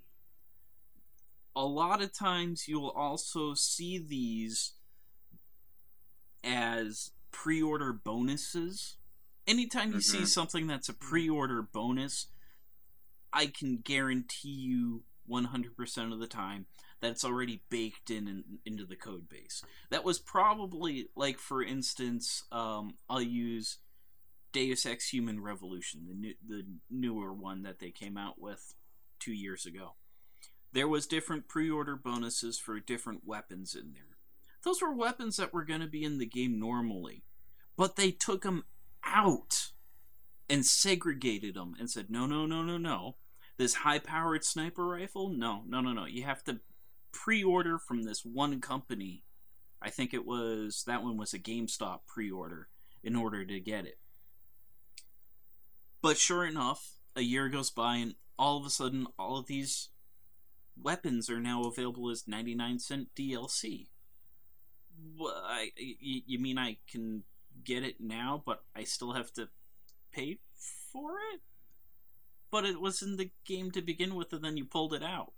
[1.56, 4.74] A lot of times you'll also see these
[6.44, 8.98] as pre order bonuses.
[9.46, 10.28] Anytime you see Mhm.
[10.28, 12.28] something that's a pre order bonus,
[13.34, 16.68] I can guarantee you 100% of the time
[17.02, 19.64] that it's already baked in, in into the code base.
[19.90, 23.80] That was probably like, for instance, um, I'll use
[24.54, 28.76] Deus Ex Human Revolution, the new, the newer one that they came out with
[29.20, 29.96] two years ago.
[30.74, 34.18] There was different pre-order bonuses for different weapons in there.
[34.64, 37.24] Those were weapons that were going to be in the game normally,
[37.76, 38.66] but they took them
[39.04, 39.72] out
[40.50, 43.16] and segregated them and said, no, no, no, no, no.
[43.58, 46.06] This high-powered sniper rifle, no, no, no, no.
[46.06, 46.60] You have to
[47.12, 49.24] pre-order from this one company.
[49.82, 52.68] I think it was that one was a GameStop pre-order
[53.04, 53.98] in order to get it.
[56.02, 59.90] But sure enough, a year goes by and all of a sudden all of these
[60.82, 63.88] weapons are now available as 99 cent DLC.
[65.18, 67.24] Well, I, you mean I can
[67.64, 69.50] get it now, but I still have to
[70.12, 70.40] pay
[70.92, 71.42] for it?
[72.50, 75.34] But it was in the game to begin with, and then you pulled it out.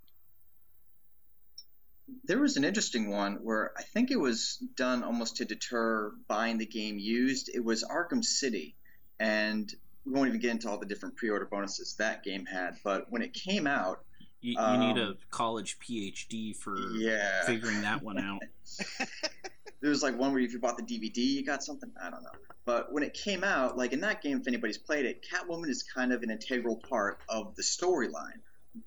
[2.25, 6.57] There was an interesting one where I think it was done almost to deter buying
[6.57, 7.49] the game used.
[7.53, 8.75] It was Arkham City,
[9.19, 9.73] and
[10.05, 12.75] we won't even get into all the different pre-order bonuses that game had.
[12.83, 14.03] But when it came out,
[14.41, 18.41] You, you need a Um, college PhD for yeah, figuring that one out.
[19.81, 21.89] there was like one where if you bought the DVD, you got something.
[22.01, 22.29] I don't know.
[22.65, 25.83] But when it came out, like in that game, if anybody's played it, Catwoman is
[25.83, 28.39] kind of an integral part of the storyline.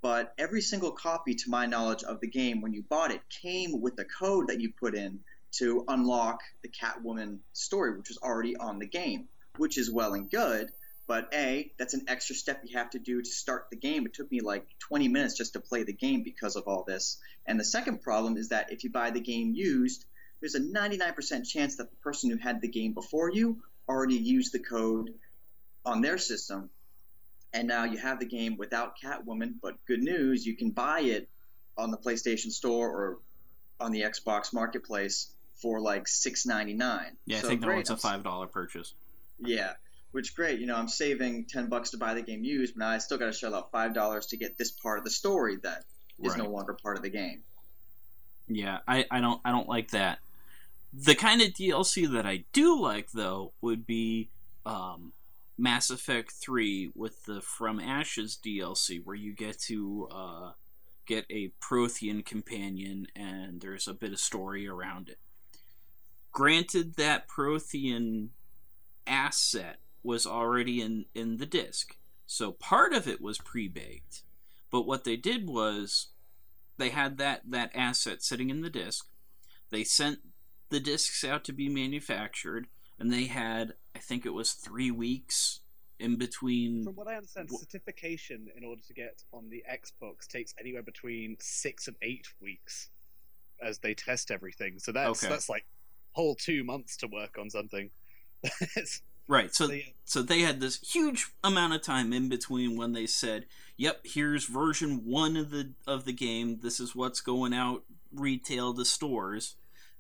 [0.03, 3.81] But every single copy, to my knowledge, of the game, when you bought it, came
[3.81, 5.21] with the code that you put in
[5.53, 10.31] to unlock the Catwoman story, which was already on the game, which is well and
[10.31, 10.73] good.
[11.07, 14.07] But A, that's an extra step you have to do to start the game.
[14.07, 17.19] It took me like 20 minutes just to play the game because of all this.
[17.47, 20.05] And the second problem is that if you buy the game used,
[20.41, 24.53] there's a 99% chance that the person who had the game before you already used
[24.53, 25.15] the code
[25.85, 26.71] on their system.
[27.57, 31.29] And now you have the game without Catwoman, but good news, you can buy it
[31.79, 33.19] on the PlayStation Store or
[33.81, 36.77] on the Xbox Marketplace for like $6.99.
[37.25, 38.93] Yeah, So I think that great, one's a five dollar purchase.
[39.39, 39.73] yeah,
[40.13, 40.61] which great.
[40.61, 43.17] You know, I'm saving ten bucks to buy the game used, but now I still
[43.19, 45.85] got to shell out five dollars to get this part of the story that
[46.23, 46.39] is Right.
[46.39, 47.43] no longer part of the game.
[48.49, 50.19] Yeah, I, I don't I don't like that.
[50.93, 54.31] The kind of DLC that I do like though would be
[54.65, 55.13] um,
[55.59, 60.53] Mass Effect Three with the From Ashes DLC, where you get to uh,
[61.07, 65.19] get a Prothean companion, and there's a bit of story around it.
[66.33, 68.29] Granted, that Prothean
[69.07, 71.97] asset was already in in the disc,
[72.27, 74.23] so part of it was pre-baked.
[74.71, 76.09] But what they did was
[76.77, 79.07] they had that that asset sitting in the disk.
[79.71, 80.19] They sent
[80.69, 82.67] the discs out to be manufactured,
[82.99, 85.61] and they had I think it was three weeks
[85.99, 86.85] in between.
[86.85, 91.37] From what I understand, certification in order to get on the Xbox takes anywhere between
[91.41, 92.91] six and eight weeks
[93.63, 94.79] as they test everything.
[94.79, 95.33] So that's Okay.
[95.33, 95.65] that's like
[96.13, 97.91] whole two months to work on something.
[99.29, 103.07] Right, so they- so they had this huge amount of time in between when they
[103.09, 106.61] said, "Yep, here's version one of the of the game.
[106.61, 109.57] This is what's going out retail to stores,"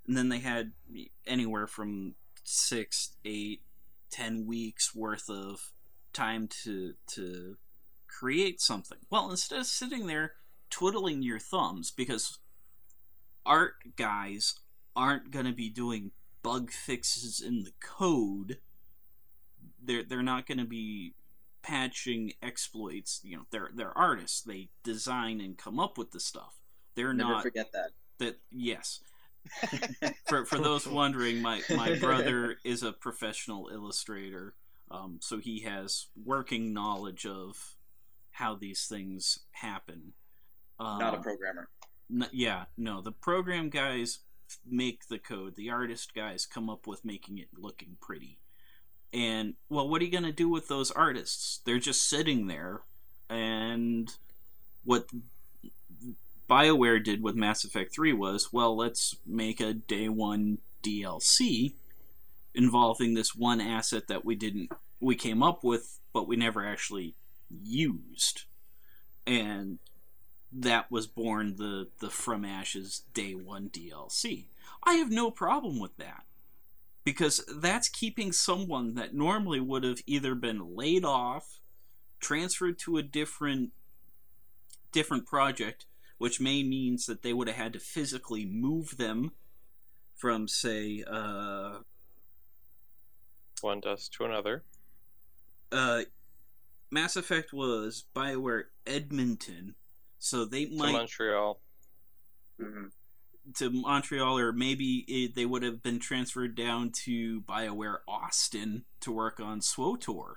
[0.06, 0.74] and then they had
[1.26, 2.14] anywhere from
[2.46, 3.62] six, eight,
[4.10, 5.72] ten weeks worth of
[6.12, 7.56] time to to
[8.06, 8.98] create something.
[9.10, 10.32] Well, instead of sitting there
[10.70, 12.38] twiddling your thumbs, because
[13.44, 14.54] art guys
[14.94, 18.58] aren't going to be doing bug fixes in the code
[19.86, 21.14] they're they're not going to be
[21.62, 23.20] patching exploits.
[23.22, 24.42] You know, they're they're artists.
[24.42, 26.58] They design and come up with the stuff.
[26.94, 27.90] They're Never not forget that.
[28.18, 28.36] that.
[28.50, 29.00] Yes.
[30.26, 34.54] for for those wondering, my my brother is a professional illustrator,
[34.90, 37.76] um, so he has working knowledge of
[38.30, 40.12] how these things happen.
[40.78, 41.68] Um, Not a programmer.
[42.10, 43.00] N- yeah, no.
[43.00, 44.20] The program guys
[44.64, 45.56] make the code.
[45.56, 48.38] The artist guys come up with making it looking pretty.
[49.12, 51.60] And well, what are you gonna do with those artists?
[51.64, 52.82] They're just sitting there,
[53.30, 54.12] and
[54.84, 55.08] what
[56.48, 61.74] BioWare did with Mass Effect Three was, well, let's make a day one DLC
[62.54, 64.70] involving this one asset that we didn't
[65.00, 67.14] we came up with, but we never actually
[67.50, 68.44] used,
[69.26, 69.78] and
[70.52, 74.46] that was born the the From Ashes Day One DLC.
[74.84, 76.24] I have no problem with that.
[77.04, 81.60] because that's keeping someone that normally would have either been laid off,
[82.20, 83.70] transferred to a different
[84.92, 85.86] different project,
[86.18, 89.32] which may means that they would have had to physically move them
[90.14, 91.78] from say uh,
[93.60, 94.64] One desk to another.
[95.72, 96.02] uh,
[96.90, 99.74] Mass Effect was Bioware Edmonton,
[100.18, 101.60] so they might To might Montreal.
[102.60, 102.90] Mhm.
[103.58, 109.12] to Montreal, or maybe it, they would have been transferred down to Bioware Austin to
[109.12, 110.36] work on SWTOR.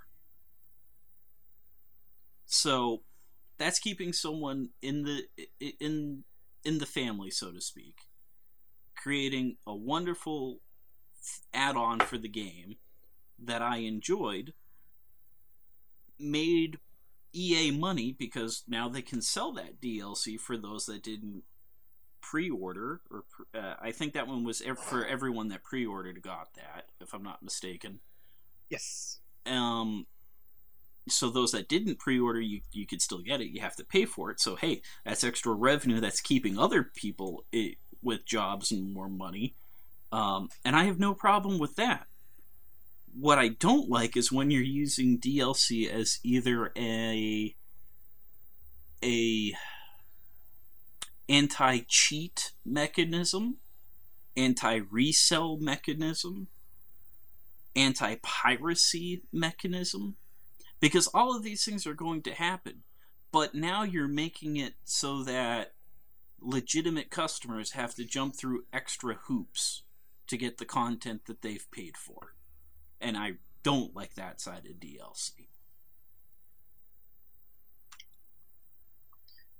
[2.45, 3.03] So
[3.59, 5.23] that's keeping someone in the
[5.79, 6.23] in
[6.63, 8.07] in the family, so to speak,
[8.95, 10.59] creating a wonderful
[11.53, 12.77] add-on for the game
[13.37, 14.53] that I enjoyed.
[16.17, 16.79] Made
[17.33, 21.43] EA money because now they can sell that DLC for those that didn't
[22.21, 26.53] pre-order or pre- uh, I think that one was ev- for everyone that pre-ordered got
[26.55, 27.99] that if I'm not mistaken.
[28.69, 29.19] Yes.
[29.45, 30.05] Um
[31.11, 33.49] so those that didn't pre-order you you could still get it.
[33.49, 34.39] You have to pay for it.
[34.39, 39.55] So hey, that's extra revenue that's keeping other people i with jobs and more money.
[40.11, 42.07] Um and I have no problem with that.
[43.13, 47.55] What I don't like is when you're using DLC as either a
[49.03, 49.53] a
[51.29, 53.57] anti-cheat mechanism,
[54.35, 56.47] anti-resell mechanism,
[57.75, 60.15] anti-piracy mechanism
[60.79, 62.83] because all of these things are going to happen.
[63.31, 65.73] But now you're making it so that
[66.41, 69.83] legitimate customers have to jump through extra hoops
[70.27, 72.33] to get the content that they've paid for.
[73.01, 75.47] And I don't like that side of DLC.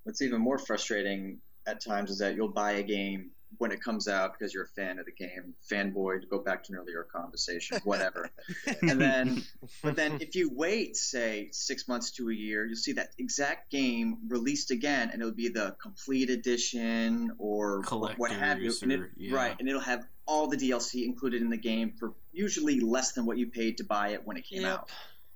[0.04, 4.08] What's even more frustrating at times is that you'll buy a game when it comes
[4.08, 7.04] out because you're a fan of the game, fanboy, to go back to an earlier
[7.12, 8.30] conversation, whatever.
[8.82, 9.43] and then,
[9.82, 13.72] but then if you wait, say, six months to a year, you'll see that exact
[13.72, 17.82] game released again, and it'll be the complete edition or
[18.18, 18.72] what have you.
[18.72, 19.36] Collectors And it- or- yeah.
[19.36, 23.26] Right, and it'll have all the DLC included in the game for usually less than
[23.26, 24.72] what you paid to buy it when it came Yep.
[24.72, 24.91] out.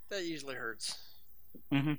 [0.09, 0.95] That usually hurts.
[1.73, 1.93] Mm-hmm.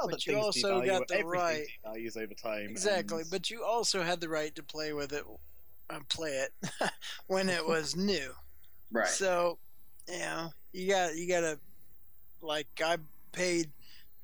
[0.00, 2.70] Well, But but you also devalue- got the right- devalues over time.
[2.70, 5.24] Exactly, and- but you also had the right to play with it,
[5.90, 6.52] uh, play it
[7.26, 8.34] when it was new.
[8.90, 9.06] Right.
[9.06, 9.58] So,
[10.08, 11.58] you know, you got you got to
[12.40, 12.96] like I
[13.32, 13.70] paid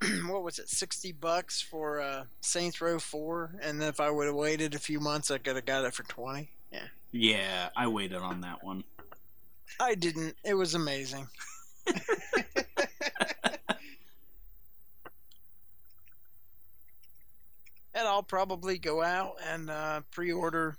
[0.26, 4.34] what was it, sixty bucks for uh, Saints Row Four, and if I would have
[4.34, 6.48] waited a few months, I could have got it for twenty.
[6.72, 8.82] Yeah, Yeah, I waited on that one.
[9.78, 10.36] I didn't.
[10.42, 11.28] It was amazing.
[17.94, 20.78] And I'll probably go out and uh, pre-order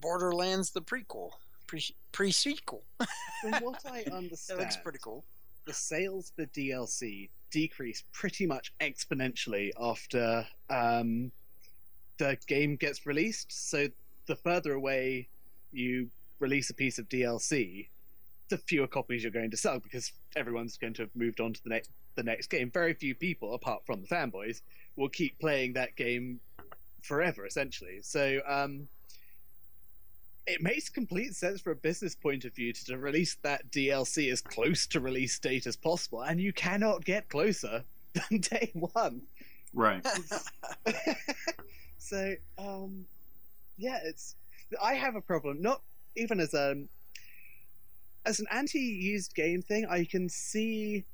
[0.00, 1.32] Borderlands the prequel,
[1.66, 2.82] pre sequel.
[3.42, 5.22] From what I understand, looks pretty cool.
[5.66, 11.30] the sales for DLC decrease pretty much exponentially after um,
[12.16, 13.52] the game gets released.
[13.52, 13.88] So
[14.24, 15.28] the further away
[15.72, 17.88] you release a piece of DLC,
[18.48, 21.62] the fewer copies you're going to sell because everyone's going to have moved on to
[21.64, 22.70] the next the next game.
[22.70, 24.62] Very few people, apart from the fanboys,
[24.96, 26.40] will keep playing that game
[27.06, 28.00] forever, essentially.
[28.02, 28.88] So um,
[30.46, 34.30] it makes complete sense from a business point of view to, to release that DLC
[34.30, 39.22] as close to release date as possible, and you cannot get closer than day one.
[39.74, 40.06] Right.
[41.98, 43.04] so, um,
[43.76, 44.36] yeah, it's.
[44.82, 45.60] I have a problem.
[45.60, 45.82] Not
[46.16, 46.82] even as a
[48.24, 49.86] as an anti-used game thing.
[49.86, 51.04] I can see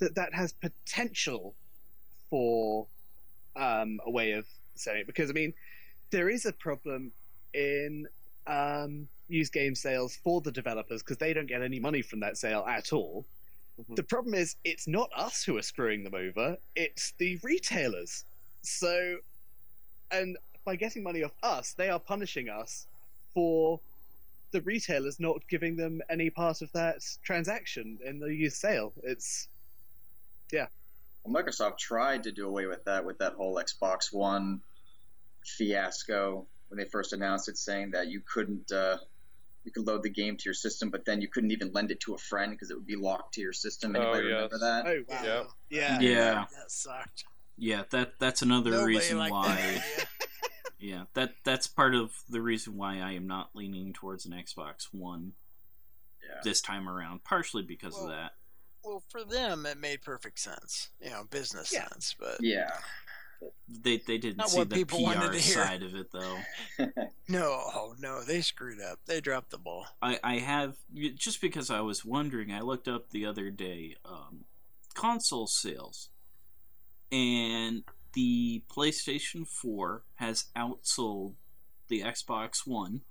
[0.00, 1.54] that that has potential
[2.28, 2.86] for
[3.56, 5.52] um, a way of selling it because I mean
[6.10, 7.12] there is a problem
[7.54, 8.06] in
[8.46, 12.36] um, used game sales for the developers because they don't get any money from that
[12.36, 13.24] sale at all.
[13.80, 13.96] Mhm.
[13.96, 18.24] The problem is it's not us who are screwing them over; it's the retailers.
[18.62, 19.18] So,
[20.10, 22.86] and by getting money off us, they are punishing us
[23.32, 23.80] for
[24.50, 28.92] the retailers not giving them any part of that transaction in the used sale.
[29.02, 29.48] It's
[31.24, 34.60] Well, Microsoft tried to do away with that with that whole Xbox One
[35.44, 38.96] fiasco when they first announced it, saying that you couldn't uh,
[39.64, 42.00] you could load the game to your system, but then you couldn't even lend it
[42.00, 43.94] to a friend because it would be locked to your system.
[43.96, 44.86] Oh, Anybody remember that?
[44.86, 46.00] oh wow, Yeah.
[46.00, 46.44] yeah, Yeah.
[46.56, 47.24] that sucked.
[47.58, 49.56] Yeah, that that's another Nobody reason why.
[49.56, 50.06] that.
[50.82, 54.84] Yeah, that that's part of the reason why I am not leaning towards an Xbox
[54.92, 55.34] One
[56.26, 56.40] Yeah.
[56.42, 57.22] this time around.
[57.22, 58.30] Partially because of that.
[58.84, 60.90] Well, for them, it made perfect sense.
[61.02, 61.88] You know, business Yeah.
[61.88, 62.14] sense.
[62.18, 62.70] But Yeah.
[63.68, 65.54] They they didn't Not see what the people wanted PR to hear.
[65.54, 66.38] side of it though.
[67.28, 68.98] No, no, they screwed up.
[69.06, 69.86] They dropped the ball.
[70.02, 70.76] I, I have
[71.14, 72.50] just because I was wondering.
[72.52, 74.44] I looked up the other day um,
[74.94, 76.10] console sales,
[77.12, 81.34] and the PlayStation Four has outsold
[81.88, 83.02] the Xbox One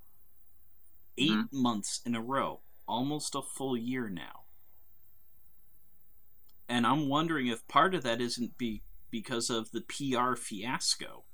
[1.17, 1.51] 8 Mhm.
[1.53, 4.43] months in a row, almost a full year now.
[6.69, 11.25] And I'm wondering if part of that isn't be because of the PR fiasco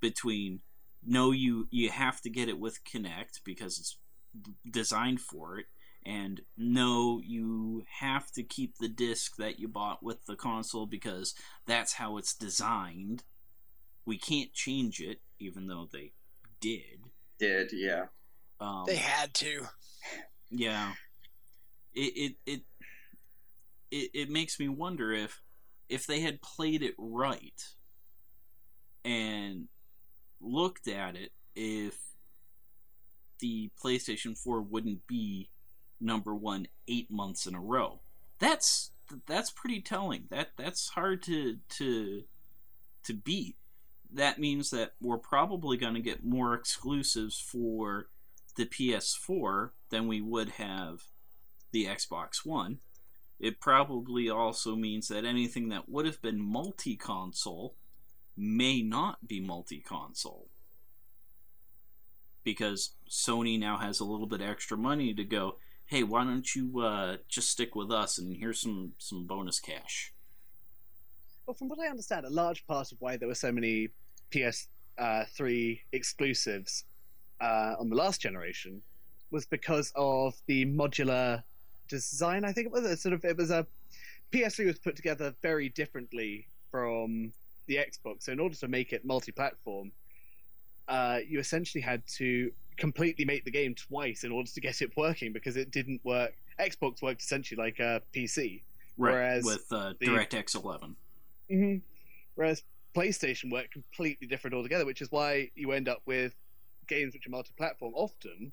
[0.00, 0.60] between
[1.04, 3.98] no you you have to get it with Kinect because it's
[4.70, 5.66] designed for it
[6.06, 11.34] and no you have to keep the disc that you bought with the console because
[11.66, 13.24] that's how it's designed
[14.06, 16.12] we can't change it even though they
[16.60, 17.00] did
[17.38, 18.06] Did yeah.
[18.60, 19.66] um, They had to.
[20.50, 20.92] yeah
[21.94, 22.60] it it it
[23.90, 25.42] it, it makes me wonder if
[25.88, 27.74] if they had played it right
[29.04, 29.68] and
[30.40, 31.98] looked at it if
[33.40, 35.48] the PlayStation 4 wouldn't be
[36.00, 38.00] number 1 8 months in a row.
[38.38, 38.90] That's
[39.26, 40.24] that's pretty telling.
[40.30, 42.24] That that's hard to to
[43.04, 43.56] to beat.
[44.12, 48.08] That means that we're probably going to get more exclusives for
[48.56, 51.04] the PS4 than we would have
[51.72, 52.78] the Xbox One.
[53.38, 57.76] It probably also means that anything that would have been multi console
[58.36, 60.48] may not be multi console.
[62.42, 66.80] Because Sony now has a little bit extra money to go, hey, why don't you
[66.80, 70.12] uh, just stick with us and here's some, some bonus cash.
[71.46, 73.88] Well, from what I understand, a large part of why there were so many
[74.30, 76.84] PS3 exclusives
[77.40, 78.82] uh, on the last generation
[79.30, 81.42] was because of the modular
[81.88, 82.44] design.
[82.44, 83.66] I think it was a sort of it was a
[84.32, 87.32] PS3 was put together very differently from
[87.66, 88.24] the Xbox.
[88.24, 89.92] So in order to make it multi-platform,
[90.86, 94.96] uh, you essentially had to completely make the game twice in order to get it
[94.96, 96.34] working because it didn't work.
[96.58, 98.62] Xbox worked essentially like a PC.
[98.96, 99.12] Right.
[99.12, 100.96] Whereas with uh, DirectX 11.
[101.50, 101.76] hmm
[102.34, 102.62] Whereas
[102.94, 106.34] PlayStation work completely different altogether, which is why you end up with
[106.86, 108.52] games which are multi-platform often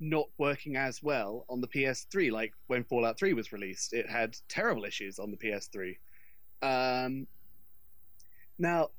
[0.00, 2.30] not working as well on the PS3.
[2.30, 5.96] Like when Fallout 3 was released, it had terrible issues on the PS3.
[6.62, 7.26] Um,
[8.58, 8.90] now,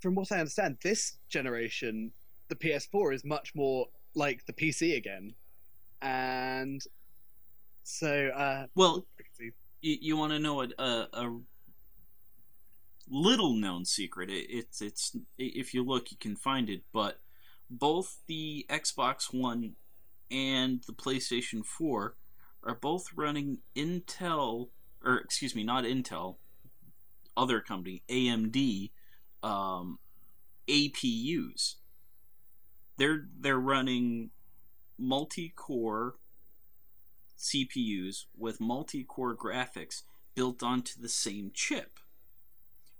[0.00, 2.12] from what I understand, this generation,
[2.48, 5.34] the PS4 is much more like the PC again,
[6.00, 6.82] and
[7.82, 9.06] so uh, Well,
[9.80, 11.40] you, you want to know a, a, a
[13.10, 17.20] little known secret it, it's it's if you look you can find it but
[17.70, 19.74] both the xbox one
[20.30, 22.14] and the playstation 4
[22.64, 24.68] are both running intel
[25.04, 26.36] or excuse me not intel
[27.36, 28.90] other company amd
[29.42, 29.98] um,
[30.68, 31.76] apus
[32.96, 34.30] they're they're running
[34.98, 36.16] multi-core
[37.38, 40.02] CPUs with multi-core graphics
[40.34, 42.00] built onto the same chip.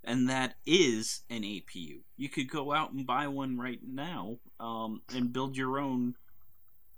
[0.04, 2.00] And that is an APU.
[2.16, 6.14] You could go out and buy one right now um, and build your own.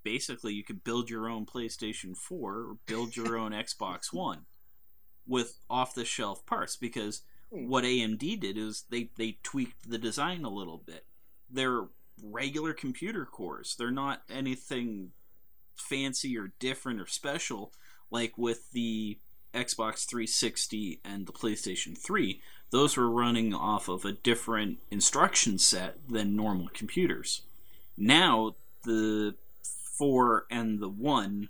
[0.03, 4.47] Basically, you could build your own PlayStation 4 or build your own Xbox One
[5.27, 7.23] with off the shelf parts because
[7.53, 7.69] Hmm.
[7.69, 11.05] what AMD did is they, they tweaked the design a little bit.
[11.51, 11.87] They're
[12.23, 15.13] regular computer cores, they're not anything
[15.75, 17.73] fancy or different or special
[18.11, 19.19] like with the
[19.55, 25.97] Xbox 360 and the PlayStation 3 those were running off of a different instruction set
[26.07, 27.41] than normal computers
[27.97, 29.35] now the
[30.01, 31.49] 4 and the 1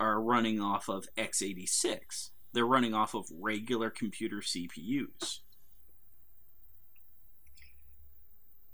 [0.00, 5.40] are running off of x86 they're running off of regular computer CPUs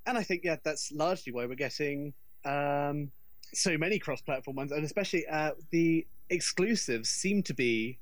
[0.08, 3.10] and I think yeah, that's largely why we're getting um,
[3.52, 7.98] so many cross-platform ones, and especially uh, the exclusives seem to be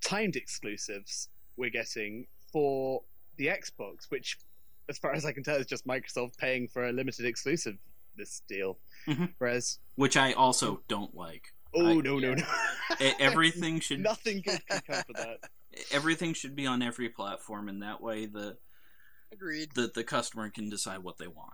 [0.00, 1.28] timed exclusives
[1.58, 3.02] we're getting for
[3.36, 4.38] the Xbox, which,
[4.88, 7.76] as far as I can tell, is just Microsoft paying for a limited exclusive
[8.16, 8.78] this deal.
[9.06, 9.34] Mhm.
[9.38, 12.44] Whereas, which I also don't like oh I- no no no,
[13.20, 15.38] everything should nothing good can come from that.
[15.92, 18.56] everything should be on every platform and that way the
[19.32, 19.70] Agreed.
[19.74, 21.52] the, the customer can decide what they want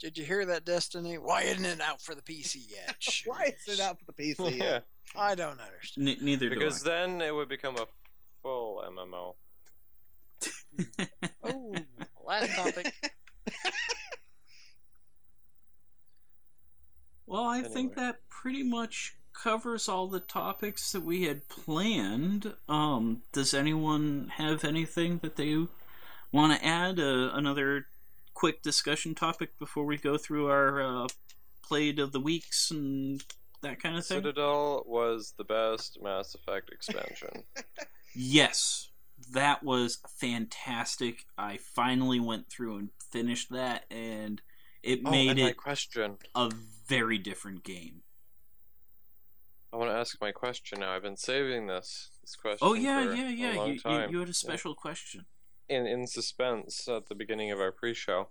[0.00, 1.16] Did you hear that, Destiny?
[1.16, 2.96] Why isn't it out for the PC yet?
[3.26, 4.58] Why is it out for the PC?
[4.58, 4.80] yeah,
[5.16, 6.08] I don't understand.
[6.08, 7.86] N- neither because do then it would become a
[8.42, 9.34] full MMO.
[11.44, 11.74] Oh,
[12.26, 12.92] last topic.
[17.26, 23.22] Well i think that pretty much covers all the topics that we had planned um
[23.32, 25.66] does anyone have anything that they
[26.32, 27.86] Want to add uh, another
[28.32, 31.06] quick discussion topic before we go through our uh,
[31.62, 33.22] played of the weeks and
[33.60, 34.18] that kind of thing?
[34.18, 37.44] Citadel was the best Mass Effect expansion.
[38.14, 38.90] Yes,
[39.32, 41.24] that was fantastic.
[41.38, 44.42] I finally went through and finished that, and
[44.82, 46.18] it oh, made it question.
[46.34, 46.50] a
[46.86, 48.02] very different game.
[49.72, 50.92] I want to ask my question now.
[50.92, 52.58] I've been saving this this question.
[52.60, 53.64] Oh yeah, for yeah, yeah.
[53.64, 55.24] You, you, you had a special question.
[55.68, 58.28] in in suspense at the beginning of our pre-show.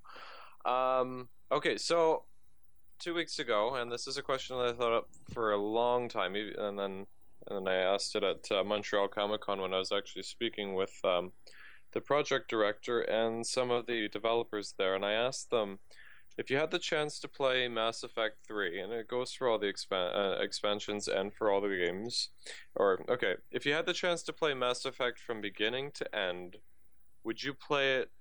[0.66, 2.26] Um, okay, so
[3.00, 6.08] two weeks ago, and this is a question that I thought up for a long
[6.08, 7.08] time, and then
[7.48, 10.76] and then I asked it at uh, Montreal Comic Con when I was actually speaking
[10.76, 11.32] with um,
[11.94, 15.80] the project director and some of the developers there, and I asked them
[16.42, 19.60] if you had the chance to play Mass Effect 3, and it goes for all
[19.60, 22.30] the uh, expansions and for all the games,
[22.76, 26.58] or okay, if you had the chance to play Mass Effect from beginning to end,
[27.24, 28.12] would you play it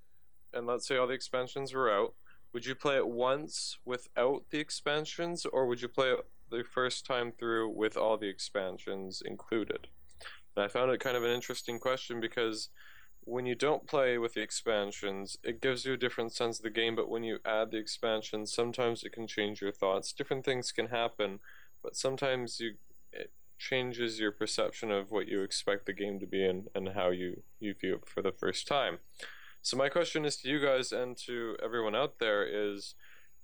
[0.53, 2.15] and let's say all the expansions were out
[2.53, 6.19] would you play it once without the expansions or would you play it
[6.51, 9.87] the first time through with all the expansions included?
[10.57, 12.71] And i found it kind of an interesting question because
[13.25, 16.71] when you don't play with the expansions it gives you a different sense of the
[16.71, 20.73] game but when you add the expansions sometimes it can change your thoughts different things
[20.73, 21.39] can happen
[21.83, 22.75] but sometimes you
[23.13, 27.11] it changes your perception of what you expect the game to be and, and how
[27.11, 28.99] you, you view it for the first time.
[29.63, 32.95] So my question is to you guys and to everyone out there is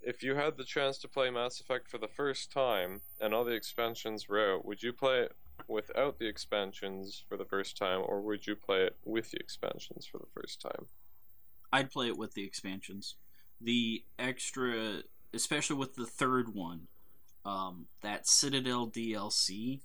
[0.01, 3.45] if you had the chance to play Mass Effect for the first time and all
[3.45, 5.35] the expansions were out, would you play it
[5.67, 10.05] without the expansions for the first time or would you play it with the expansions
[10.05, 10.85] for the first time?
[11.71, 13.15] I'd play it with the expansions.
[13.59, 15.01] The extra,
[15.33, 16.87] especially with the third one,
[17.45, 19.81] um, that Citadel DLC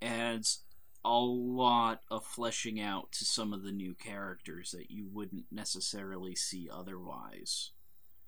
[0.00, 0.62] adds
[1.04, 6.34] a lot of fleshing out to some of the new characters that you wouldn't necessarily
[6.34, 7.70] see otherwise.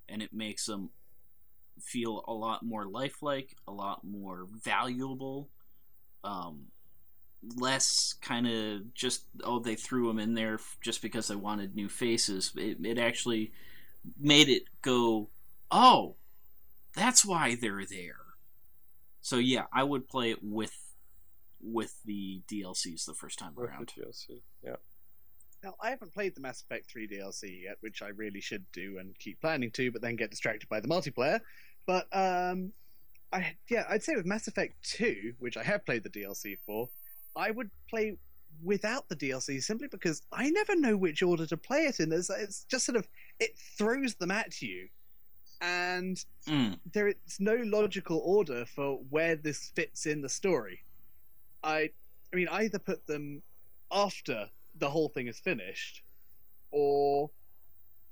[0.09, 0.89] And it makes them
[1.79, 5.49] feel a lot more lifelike, a lot more valuable,
[6.23, 6.67] um,
[7.55, 11.89] less kind of just, oh, they threw them in there just because they wanted new
[11.89, 12.51] faces.
[12.55, 13.51] It, it actually
[14.19, 15.29] made it go,
[15.71, 16.15] oh,
[16.95, 18.15] that's why they're there.
[19.21, 20.77] So yeah, I would play it with
[21.61, 23.87] with the DLCs the first time With the around.
[23.97, 24.41] DLC.
[24.63, 24.75] Yeah.
[25.63, 28.97] Now, I haven't played the Mass Effect 3 DLC yet, which I really should do
[28.97, 31.39] and keep planning to, but then get distracted by the multiplayer.
[31.85, 32.73] But um,
[33.31, 36.89] I yeah, I'd say with Mass Effect 2, which I have played the DLC for,
[37.35, 38.17] I would play
[38.63, 42.11] without the DLC simply because I never know which order to play it in.
[42.11, 43.07] It's, it's just sort of
[43.39, 44.87] it throws them at you,
[45.61, 46.79] and Mm.
[46.93, 50.83] there is no logical order for where this fits in the story.
[51.63, 51.89] I,
[52.31, 53.41] I mean, either put them
[53.91, 56.03] after the whole thing is finished,
[56.71, 57.29] or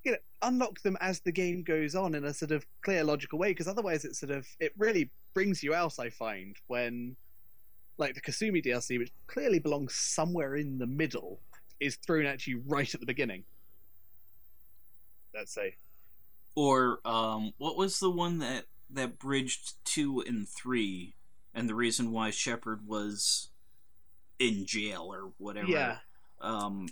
[0.04, 3.38] you know, unlock them as the game goes on in a sort of clear, logical
[3.38, 3.50] way.
[3.52, 6.00] Because otherwise, it sort of it really brings you out.
[6.00, 7.16] I find when,
[7.98, 11.40] like the Kasumi DLC, which clearly belongs somewhere in the middle,
[11.80, 13.44] is thrown at you right at the beginning.
[15.34, 15.76] Let's say.
[16.56, 21.16] Or um, what was the one that that bridged two and three,
[21.54, 23.50] and the reason why Shepard was
[24.40, 25.68] in jail or whatever.
[25.68, 25.98] Yeah.
[26.42, 26.88] Um,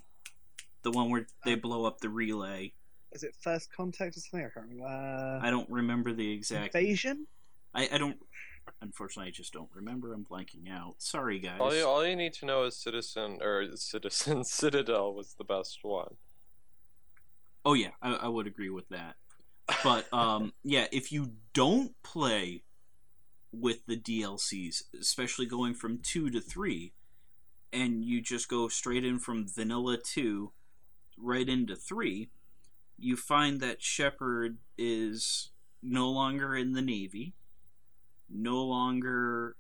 [0.83, 2.73] the one where they blow up the relay.
[3.11, 4.45] Is it First Contact or something?
[4.45, 4.85] I can't remember.
[4.85, 6.75] Uh, I don't remember the exact.
[6.75, 7.25] Invasion?
[7.73, 8.17] I, I don't.
[8.81, 10.13] Unfortunately, I just don't remember.
[10.13, 10.95] I'm blanking out.
[10.99, 11.59] Sorry, guys.
[11.59, 15.79] All you, all you need to know is Citizen or Citizen Citadel was the best
[15.83, 16.15] one.
[17.65, 19.15] Oh yeah, I, I would agree with that.
[19.83, 22.63] But um, yeah, if you don't play
[23.51, 26.93] with the DLCs, especially going from two to three,
[27.71, 30.51] and you just go straight in from vanilla two
[31.17, 32.29] right into three,
[32.97, 35.51] you find that Shepard is
[35.81, 37.33] no longer in the Navy,
[38.29, 39.55] no longer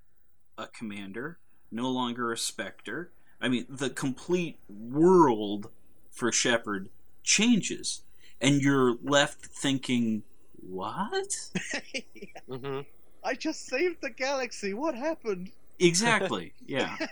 [0.57, 1.39] a commander,
[1.71, 3.11] no longer a Spectre.
[3.41, 5.69] I mean, the complete world
[6.11, 6.89] for Shepard
[7.23, 8.01] changes,
[8.41, 11.49] and you're left thinking, "What?"
[12.49, 12.81] hmm
[13.23, 14.73] I just saved the galaxy.
[14.73, 15.51] What happened?
[15.79, 16.53] exactly.
[16.65, 16.97] Yeah.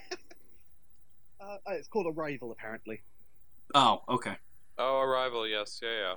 [1.40, 3.04] Uh, it's called Arrival, apparently.
[3.74, 4.38] Oh, okay.
[4.78, 6.16] Oh, Arrival, yes, yeah, yeah.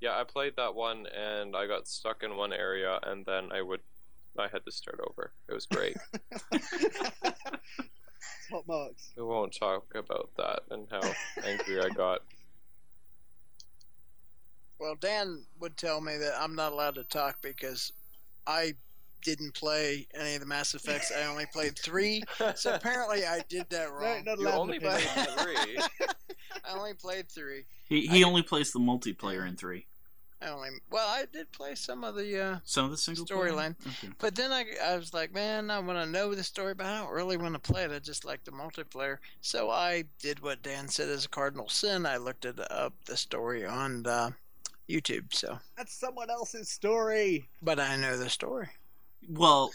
[0.00, 3.62] Yeah, I played that one and I got stuck in one area and then I
[3.62, 3.80] would
[4.38, 5.32] I had to start over.
[5.48, 5.96] It was great.
[8.50, 9.12] Top marks.
[9.16, 11.00] we won't talk about that and how
[11.44, 12.22] angry I got.
[14.78, 17.92] Well, Dan would tell me that I'm not allowed to talk because
[18.46, 18.74] I
[19.22, 21.12] didn't play any of the Mass Effects.
[21.14, 22.22] I only played three.
[22.56, 24.24] So apparently I did that No, wrong.
[24.24, 25.78] not You only played three.
[26.64, 27.64] I only played three.
[27.84, 29.86] He he only plays the multiplayer in three.
[30.42, 33.50] I only well, I did play some of the uh, Some of the single player?
[33.50, 33.74] Storyline.
[33.86, 34.12] Okay.
[34.18, 36.98] But then I, I was like, man, I want to know the story, but I
[36.98, 37.90] don't really want to play it.
[37.90, 39.18] I just like the multiplayer.
[39.42, 42.06] So I did what Dan said is a cardinal sin.
[42.06, 44.30] I looked it up the story on uh,
[44.88, 45.32] YouTube.
[45.34, 47.48] So, That's someone else's story.
[47.62, 48.68] but I know the story.
[49.28, 49.70] Well,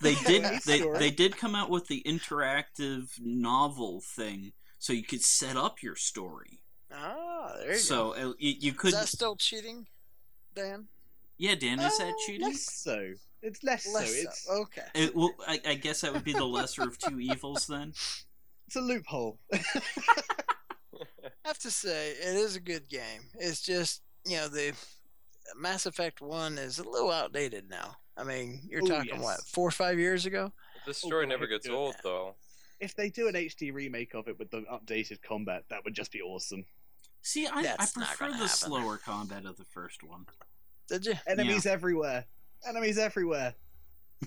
[0.00, 5.04] they did Nice they, they did come out with the interactive novel thing, so you
[5.04, 6.61] could set up your story.
[6.92, 8.30] Ah, there you So go.
[8.30, 9.86] uh, you, you Is could that still cheating,
[10.54, 10.86] Dan?
[11.38, 12.46] yeah, Dan, is that Uh, cheating?
[12.48, 13.12] Less so.
[13.42, 14.14] It's less, Less so.
[14.14, 14.28] so.
[14.28, 14.86] It's Okay.
[14.94, 17.88] It, well, I, I guess that would be the lesser of two evils then.
[18.66, 19.38] it's a loophole.
[19.52, 23.22] I have to say, it is a good game.
[23.34, 24.72] It's just, you know, the
[25.56, 27.96] Mass Effect 1 is a little outdated now.
[28.16, 29.22] I mean, you're Oh, talking, yes.
[29.22, 30.52] what, four or five years ago?
[30.86, 31.74] This story Oh, never gets do.
[31.74, 32.34] old, though.
[32.80, 36.12] if they do an HD remake of it with the updated combat, that would just
[36.12, 36.64] be awesome.
[37.22, 38.48] See, I, I prefer the happen.
[38.48, 40.26] slower combat of the first one.
[40.88, 41.14] Did you?
[41.26, 42.24] Enemies everywhere.
[42.68, 43.54] Enemies everywhere.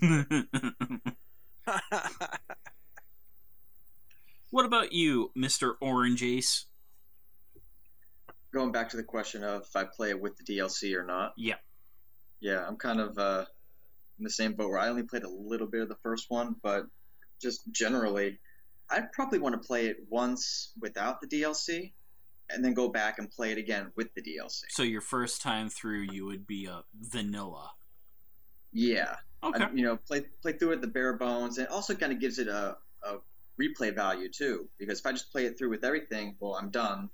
[4.50, 6.64] what about you, Mister Orange Ace?
[8.52, 11.34] Going back to the question of if I play it with the DLC or not.
[11.36, 11.56] Yeah.
[12.40, 13.44] Yeah, I'm kind of uh,
[14.18, 16.56] in the same boat where I only played a little bit of the first one,
[16.62, 16.86] but
[17.40, 18.38] just generally,
[18.90, 21.92] I'd probably want to play it once without the DLC,
[22.50, 24.62] and then go back and play it again with the DLC.
[24.70, 27.70] So your first time through, you would be a vanilla.
[28.72, 29.16] Yeah,
[29.46, 29.64] Okay.
[29.64, 32.20] I, you know, play play through it the bare bones, and it also kind of
[32.20, 33.16] gives it a, a
[33.60, 34.68] replay value too.
[34.78, 37.10] Because if I just play it through with everything, well, I'm done,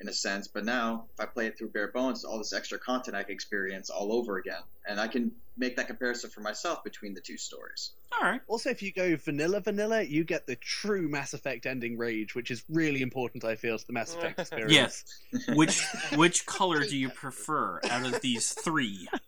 [0.00, 0.48] in a sense.
[0.48, 3.32] But now, if I play it through bare bones, all this extra content I can
[3.32, 7.36] experience all over again, and I can make that comparison for myself between the two
[7.36, 7.92] stories.
[8.12, 8.40] All right.
[8.48, 12.50] Also, if you go vanilla vanilla, you get the true Mass Effect ending rage, which
[12.50, 15.04] is really important, I feel, to the Mass Effect experience.
[15.32, 15.56] Yes.
[15.56, 15.84] Which
[16.16, 19.08] which color do you prefer out of these three?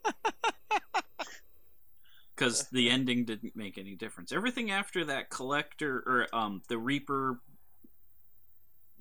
[2.35, 4.33] Because the ending didn't make any difference.
[4.33, 7.39] Everything after that collector or um the Reaper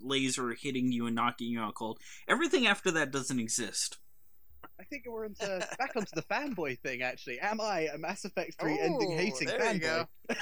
[0.04, 2.00] laser hitting you and knocking you out cold.
[2.28, 3.98] Everything after that doesn't exist.
[4.80, 7.40] I think we're into, back onto the fanboy thing, actually.
[7.40, 9.82] Am I a Mass Effect 3 ending hating there you fanboy?
[9.82, 10.08] go.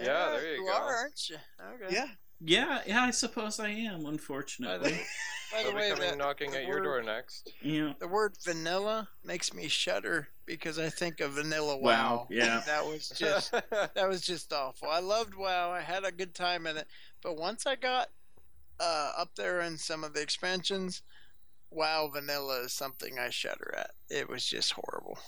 [0.00, 0.72] Yeah, there you you go.
[0.76, 1.36] are, aren't you?
[1.84, 1.94] Okay.
[1.94, 2.06] yeah.
[2.40, 4.06] Yeah, yeah, I suppose I am.
[4.06, 4.92] Unfortunately,
[5.52, 7.52] By the way, coming that, knocking the at your door next.
[7.62, 7.94] yeah.
[7.98, 12.26] The word vanilla makes me shudder because I think of Vanilla Wow, WoW.
[12.30, 12.62] yeah.
[12.66, 14.88] That was just that was just awful.
[14.88, 15.72] I loved WoW.
[15.72, 16.86] I had a good time in it,
[17.24, 18.08] but once I got
[18.80, 21.02] uh, up there in some of the expansions,
[21.70, 23.90] WoW Vanilla is something I shudder at.
[24.08, 25.18] It was just horrible.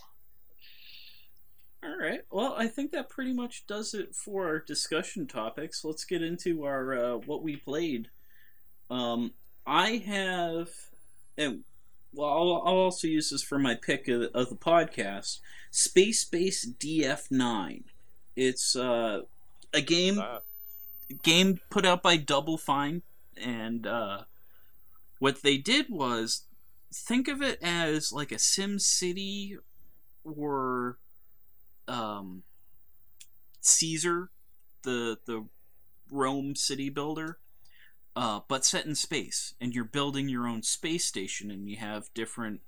[1.82, 2.20] All right.
[2.30, 5.82] Well, I think that pretty much does it for our discussion topics.
[5.84, 8.08] Let's get into our uh, what we played.
[8.90, 9.32] Um,
[9.66, 10.68] I have,
[11.38, 11.64] and
[12.12, 15.38] well, I'll, I'll also use this for my pick of, of the podcast.
[15.70, 17.84] Space Base DF9.
[18.36, 19.22] It's uh,
[19.72, 20.42] a game That.
[21.22, 23.02] game put out by Double Fine,
[23.40, 24.22] and uh,
[25.18, 26.44] what they did was
[26.92, 29.56] think of it as like a Sim City
[30.24, 30.98] or
[31.88, 32.42] um,
[33.60, 34.30] Caesar,
[34.82, 35.46] the the
[36.10, 37.38] Rome city builder,
[38.16, 42.12] uh, but set in space, and you're building your own space station, and you have
[42.14, 42.60] different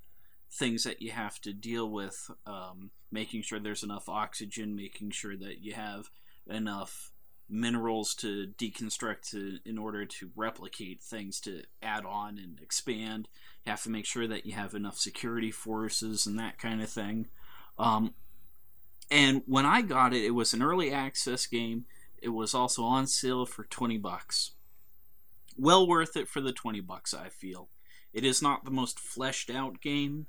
[0.50, 5.36] things that you have to deal with, um, making sure there's enough oxygen, making sure
[5.36, 6.10] that you have
[6.46, 7.11] enough
[7.52, 13.28] minerals to deconstruct to, in order to replicate things to add on and expand.
[13.64, 16.88] You have to make sure that you have enough security forces and that kind of
[16.88, 17.28] thing.
[17.78, 18.14] Um,
[19.10, 21.84] and when I got it, it was an early access game.
[22.20, 24.52] It was also on sale for 20 bucks.
[25.56, 27.68] Well worth it for the 20 bucks, I feel.
[28.14, 30.26] It is not the most fleshed out game.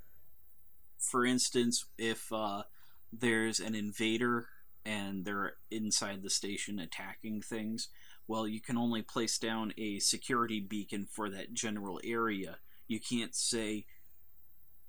[0.97, 2.63] For instance, if uh,
[3.11, 4.47] there's an invader
[4.85, 7.89] and they're inside the station attacking things,
[8.27, 12.57] well, you can only place down a security beacon for that general area.
[12.87, 13.85] You can't say,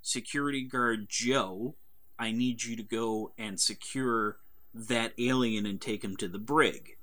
[0.02, 1.76] Security guard Joe,
[2.18, 4.36] I need you to go and secure
[4.74, 6.98] that alien and take him to the brig.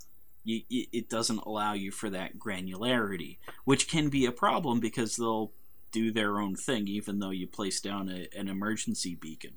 [0.46, 5.52] It doesn't allow you for that granularity, which can be a problem because they'll
[5.92, 9.54] do their own thing even though you place down a, an emergency beacon.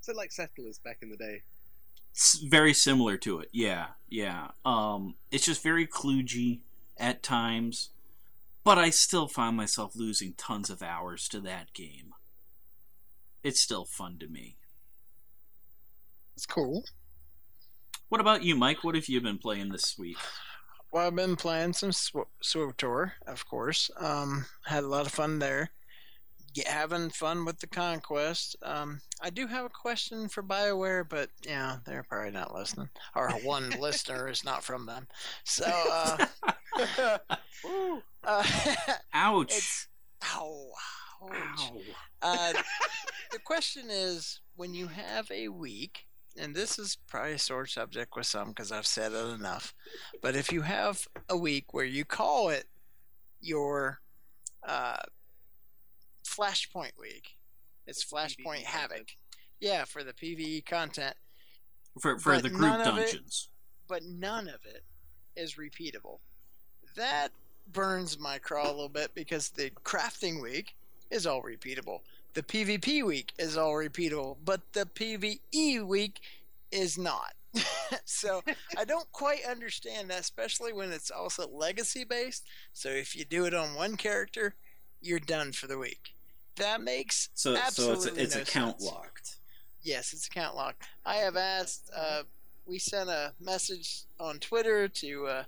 [0.00, 1.42] So, like Settlers back in the day.
[2.44, 4.48] Very similar to it, yeah, yeah.
[4.64, 6.60] Um, it's just very kludgy
[6.98, 7.90] at times,
[8.64, 12.14] but I still find myself losing tons of hours to that game.
[13.42, 14.56] It's still fun to me.
[16.36, 16.84] It's cool.
[18.08, 18.82] What about you, Mike?
[18.82, 20.18] What have you been playing this week?
[20.92, 23.90] Well, I've been playing some Sw- SWTOR, of course.
[23.98, 25.70] Um, had a lot of fun there.
[26.66, 28.56] Having fun with the conquest.
[28.62, 32.88] Um, I do have a question for Bioware, but yeah, they're probably not listening.
[33.14, 35.06] Our one listener is not from them.
[35.44, 36.26] So, uh,
[38.24, 38.44] uh,
[39.14, 39.88] Ouch.
[40.24, 40.70] ow,
[41.22, 41.32] ouch.
[41.32, 41.80] Ow.
[42.22, 42.52] Uh,
[43.32, 48.14] the question is when you have a week, and this is probably a sore subject
[48.16, 49.74] with some because I've said it enough,
[50.22, 52.64] but if you have a week where you call it
[53.40, 54.00] your
[54.66, 54.98] uh,
[56.36, 57.36] Flashpoint week,
[57.86, 58.90] it's Flashpoint PvE Havoc.
[58.90, 59.10] content.
[59.60, 61.14] Yeah, for the PvE content,
[62.00, 63.48] For, for But the group none of it- dungeons.
[63.88, 64.84] but none of it
[65.36, 66.18] is repeatable.
[66.96, 67.28] That
[67.72, 70.74] burns my craw a little bit because the crafting week
[71.10, 72.00] is all repeatable.
[72.34, 76.20] The PvP week is all repeatable, but the PvE week
[76.70, 77.34] is not.
[78.04, 78.42] so
[78.78, 82.44] I don't quite understand that, especially when it's also legacy based.
[82.72, 84.54] So if you do it on one character,
[85.00, 86.14] you're done for the week.
[86.60, 88.92] That makes So, so it's, absolutely it's no account sense.
[88.92, 89.36] locked.
[89.82, 90.84] Yes, it's account locked.
[91.06, 91.90] I have asked.
[91.96, 92.22] Uh,
[92.66, 95.44] we sent a message on Twitter to uh,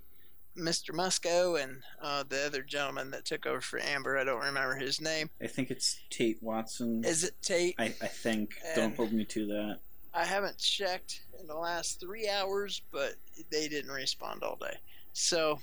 [0.57, 0.91] Mr.
[0.91, 4.19] Musco and uh, the other gentleman that took over for Amber.
[4.19, 5.31] I don't remember his name.
[5.41, 7.05] I think it's Tait Watson.
[7.05, 7.75] Is it Tait?
[7.79, 8.55] I, I think.
[8.75, 9.79] Don't hold me to that.
[10.15, 13.15] I haven't checked in the last three hours, but
[13.51, 14.77] they didn't respond all day.
[15.15, 15.59] So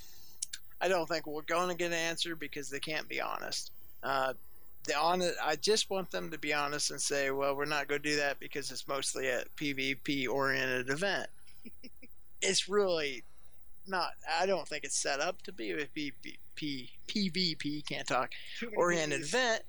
[0.82, 3.72] I don't think we're going to get an answer because they can't be honest.
[4.02, 4.34] Uh,
[4.86, 8.02] the on I just want them to be honest and say, well, we're not going
[8.02, 11.28] to do that because it's mostly a PvP oriented event.
[12.42, 13.24] it's really
[13.88, 14.12] not.
[14.40, 16.90] I don't think it's set up to be a PvP.
[17.08, 18.32] PvP can't talk
[18.76, 19.64] oriented event.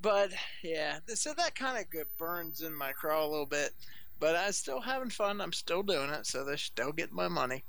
[0.00, 0.32] But
[0.62, 3.70] yeah, so that kind of burns in my craw a little bit.
[4.18, 5.40] But I'm still having fun.
[5.40, 7.64] I'm still doing it, so they're still getting my money.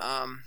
[0.00, 0.42] Um,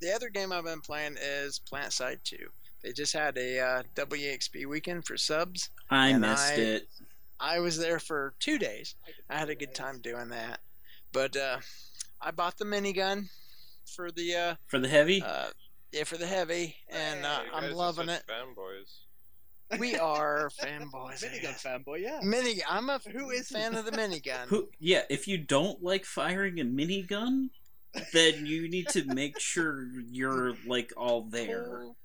[0.00, 2.36] the other game I've been playing is PlanetSide 2.
[2.82, 5.70] They just had a uh, WXP weekend for subs.
[5.90, 6.88] I And missed I- it.
[7.40, 8.96] I was there for two days.
[9.30, 10.58] I had a good time doing that.
[11.12, 11.58] But uh,
[12.20, 13.28] I bought the minigun
[13.94, 15.22] for the uh, For the heavy?
[15.22, 15.46] uh,
[15.92, 18.24] yeah for the heavy, and uh, You I'm are loving such it.
[18.28, 19.78] Fanboys.
[19.78, 21.22] We are fanboys.
[21.24, 21.62] I Minigun guess.
[21.62, 22.18] fanboy, yeah.
[22.22, 22.60] Mini.
[22.68, 23.56] I'm a Who isn't?
[23.56, 24.46] fan of the minigun.
[24.48, 24.68] Who?
[24.80, 27.50] Yeah, if you don't like firing a minigun,
[28.12, 31.64] then you need to make sure you're like all there.
[31.82, 31.96] Pull-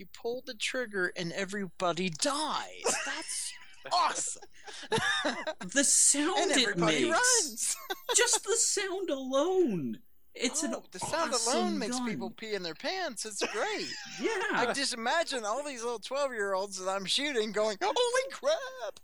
[0.00, 2.82] you pull the trigger and everybody dies.
[3.06, 3.52] That's
[3.92, 4.42] awesome.
[5.72, 7.76] The sound and it makes, runs.
[8.16, 9.98] just the sound alone,
[10.34, 12.08] it's an Oh, the sound awesome alone makes gun.
[12.08, 13.24] people pee in their pants.
[13.26, 13.88] It's great.
[14.20, 19.00] Yeah, I just imagine all these little twelve-year-olds that I'm shooting going, "Holy crap!"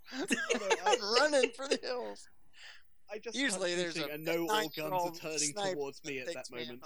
[0.85, 2.27] I'm running for the hills.
[3.11, 4.79] I just Usually there's shooting a and know all guns
[5.23, 6.83] are turning towards me at that takes me moment.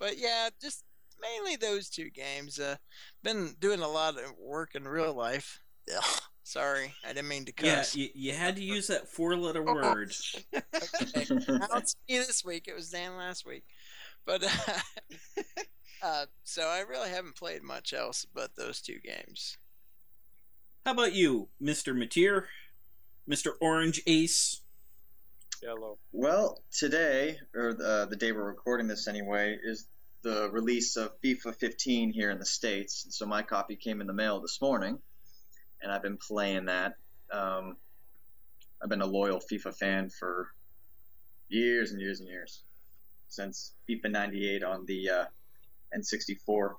[0.00, 0.82] But yeah, just
[1.20, 2.58] mainly those two games.
[2.58, 2.76] Uh,
[3.22, 5.60] been doing a lot of work in real life.
[5.94, 7.76] Ugh, sorry, I didn't mean to yeah.
[7.76, 7.94] cuss.
[7.94, 9.74] You, you had to use that four-letter Oh.
[9.74, 10.12] word.
[10.54, 11.26] Okay.
[11.48, 12.66] Not me this week.
[12.66, 13.64] It was Dan last week.
[14.26, 14.72] But uh,
[16.02, 19.58] uh, so I really haven't played much else but those two games.
[20.86, 22.44] How about you, Mister Mateer,
[23.26, 24.62] Mister Orange Ace?
[26.12, 29.86] Well, today, or the, the day we're recording this anyway, is
[30.22, 33.04] the release of FIFA 15 here in the States.
[33.04, 34.98] And so my copy came in the mail this morning,
[35.82, 36.94] and I've been playing that.
[37.30, 37.76] Um,
[38.82, 40.48] I've been a loyal FIFA fan for
[41.50, 42.62] years and years and years,
[43.28, 45.24] since FIFA 98 on the uh,
[45.94, 46.70] N64.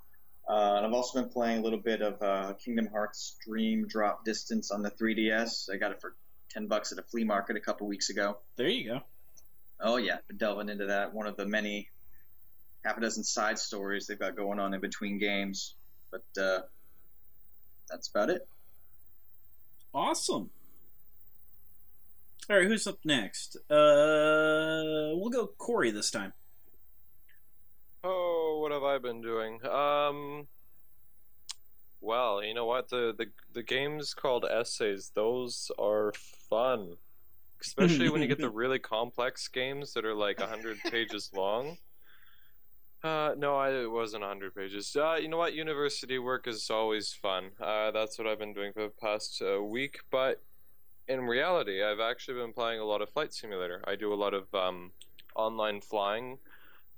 [0.49, 4.25] Uh, and I've also been playing a little bit of uh, Kingdom Hearts Dream Drop
[4.25, 5.69] Distance on the 3DS.
[5.71, 6.15] I got it for
[6.53, 8.37] 10 bucks at a flea market a couple weeks ago.
[8.55, 9.01] There you go.
[9.79, 11.13] Oh yeah, been delving into that.
[11.13, 11.89] One of the many
[12.83, 15.75] half a dozen side stories they've got going on in between games.
[16.11, 16.59] But uh,
[17.89, 18.47] that's about it.
[19.93, 20.49] Awesome.
[22.49, 23.55] All right, who's up next?
[23.69, 26.33] Uh, we'll go Corey this time.
[28.03, 29.65] Oh, what have I been doing?
[29.65, 30.47] Um,
[32.11, 32.89] well, you know what?
[32.89, 35.13] The the the games called essays.
[35.15, 36.11] Those are
[36.49, 36.97] fun,
[37.61, 41.77] especially when you get the really complex games that are like hundred pages long.
[43.01, 44.95] Uh, no, I, it wasn't 100 pages.
[44.95, 45.55] Uh, you know what?
[45.55, 47.49] University work is always fun.
[47.59, 50.01] Uh, that's what I've been doing for the past uh, week.
[50.11, 50.43] But
[51.07, 53.81] in reality, I've actually been playing a lot of Flight Simulator.
[53.87, 54.91] I do a lot of um,
[55.33, 56.37] online flying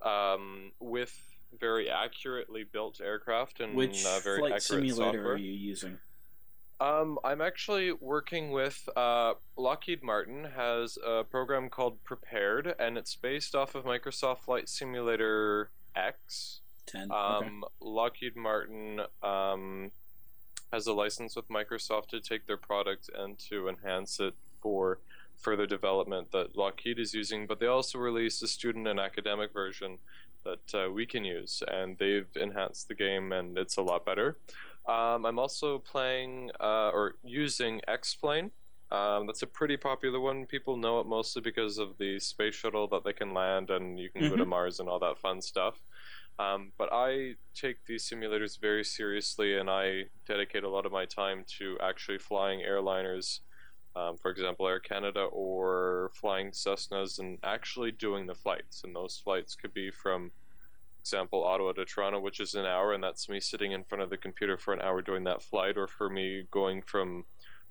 [0.02, 5.34] um, with very accurately built aircraft and Which uh, very flight accurate simulator software.
[5.34, 5.98] are you using?
[6.80, 13.16] Um, I'm actually working with uh, Lockheed Martin has a program called Prepar3D, and it's
[13.16, 16.60] based off of Microsoft Flight Simulator X.
[16.86, 17.10] Ten.
[17.12, 19.92] Um, Lockheed Martin um,
[20.74, 25.00] has a license with Microsoft to take their product and to enhance it for
[25.38, 30.00] further development that Lockheed is using, but they also released a student and academic version
[30.44, 34.38] that uh, we can use, and they've enhanced the game, and it's a lot better.
[34.88, 38.52] Um, I'm also playing uh, or using X-Plane.
[38.92, 40.46] Um, that's a pretty popular one.
[40.46, 44.10] People know it mostly because of the space shuttle that they can land, and you
[44.10, 45.82] can go to Mars and all that fun stuff.
[46.38, 51.06] Um, but I take these simulators very seriously, and I dedicate a lot of my
[51.06, 53.40] time to actually flying airliners,
[53.96, 58.84] um, for example, Air Canada, or flying Cessnas, and actually doing the flights.
[58.84, 60.32] And those flights could be from,
[61.00, 64.10] example, Ottawa to Toronto, which is an hour, and that's me sitting in front of
[64.10, 67.26] the computer for an hour doing that flight, or for me going from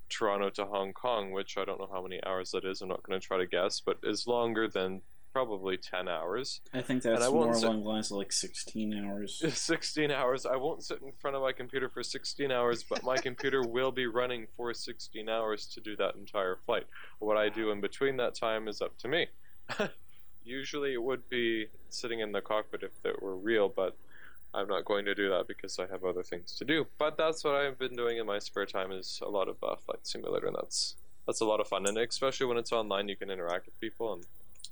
[0.09, 2.82] Toronto to Hong Kong, which I don't know how many hours that is.
[2.82, 5.01] I'm not going to try to guess, but is longer than
[5.32, 6.60] probably 10 hours.
[6.74, 9.42] I think that's I more sit- along the lines of like sixteen hours.
[9.52, 10.46] 16 hours.
[10.46, 13.92] I won't sit in front of my computer for 16 hours, but my computer will
[13.92, 16.86] be running for 16 hours to do that entire flight.
[17.18, 19.26] What I do in between that time is up to me.
[20.44, 23.96] Usually it would be sitting in the cockpit if it were real, but
[24.52, 26.86] I'm not going to do that because I have other things to do.
[26.98, 29.76] But that's what I've been doing in my spare time is a lot of uh,
[29.76, 30.96] flight simulator, and that's
[31.26, 31.86] that's a lot of fun.
[31.86, 34.12] And especially when it's online, you can interact with people.
[34.14, 34.24] And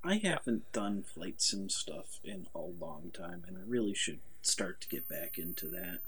[0.02, 4.80] I haven't done flight sim stuff in a long time, and I really should start
[4.80, 5.98] to get back into that.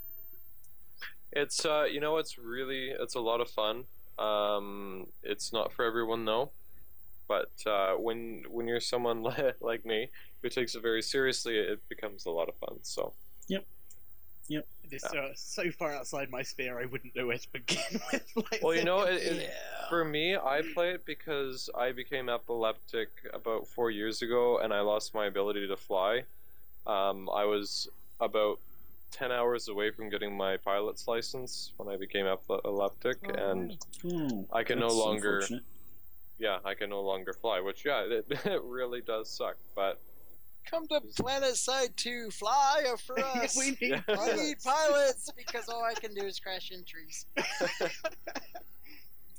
[1.30, 3.84] It's uh, you know, it's really it's a lot of fun.
[4.18, 6.50] Um, it's not for everyone though,
[7.28, 9.26] but uh, when when you're someone
[9.60, 10.08] like me
[10.42, 12.78] who takes it very seriously, it becomes a lot of fun.
[12.82, 13.12] So
[14.90, 17.78] It's uh, so far outside my sphere, I wouldn't know where to begin
[18.12, 18.22] with.
[18.36, 19.88] Like, Well, you know, it, it, Yeah.
[19.88, 24.80] for me, I play it because I became epileptic about four years ago, and I
[24.80, 26.24] lost my ability to fly.
[26.86, 27.88] Um, I was
[28.20, 28.58] about
[29.12, 34.62] ten hours away from getting my pilot's license when I became epileptic, and Hmm, I
[34.64, 35.46] can no longer
[36.38, 39.56] yeah, I can no longer fly, which yeah, it, it really does suck.
[39.74, 40.00] But
[40.70, 43.56] Come to PlanetSide to fly for us.
[43.56, 47.26] we need I need pilots because all I can do is crash in trees.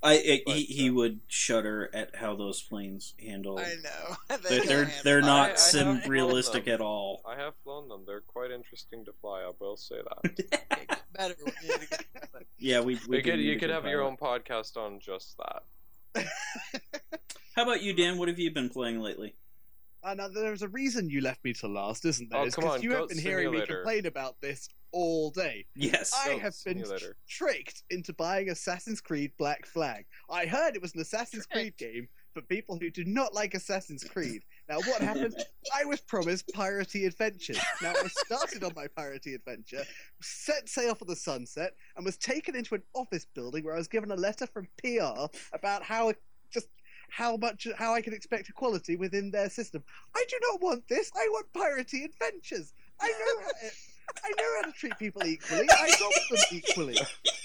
[0.05, 3.57] I, I But, he, he uh, would shudder at how those planes handle.
[3.57, 4.15] I know.
[4.27, 7.21] They're They they're, can't they're not I sim have realistic at all.
[7.25, 9.41] I have flown them; they're quite interesting to fly.
[9.41, 11.01] I will say that.
[11.13, 12.47] Better when you get it.
[12.59, 15.63] Yeah, we, we you could you could good have your own podcast on just that.
[17.55, 18.17] How about you, Dan?
[18.17, 19.35] What have you been playing lately?
[20.03, 22.39] Uh, there's a reason you left me to last, isn't there?
[22.41, 25.31] Oh, It's come 'cause on, you have Goat been hearing me complain about this all
[25.31, 25.65] day.
[25.75, 26.11] Yes.
[26.13, 27.15] I Goat have been Simulator.
[27.29, 30.05] tricked into buying Assassin's Creed Black Flag.
[30.29, 34.03] I heard it was an Assassin's Creed game for people who do not like Assassin's
[34.03, 34.43] Creed.
[34.67, 35.35] Now, what happened?
[35.75, 37.59] I was promised piratey adventures.
[37.81, 39.85] Now, I started on my piratey adventure,
[40.21, 43.87] set sail for the sunset, and was taken into an office building where I was
[43.87, 46.19] given a letter from PR about how just
[47.15, 49.83] how much how I can expect equality within their system.
[50.15, 51.11] I do not want this.
[51.15, 52.73] I want piratey adventures.
[52.99, 53.51] I know how,
[54.25, 55.67] I know how to treat people equally.
[55.69, 56.97] I rob them equally.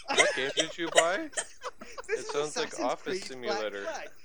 [0.09, 1.29] What game did you buy?
[2.09, 3.85] This It is sounds like Office Creed Simulator.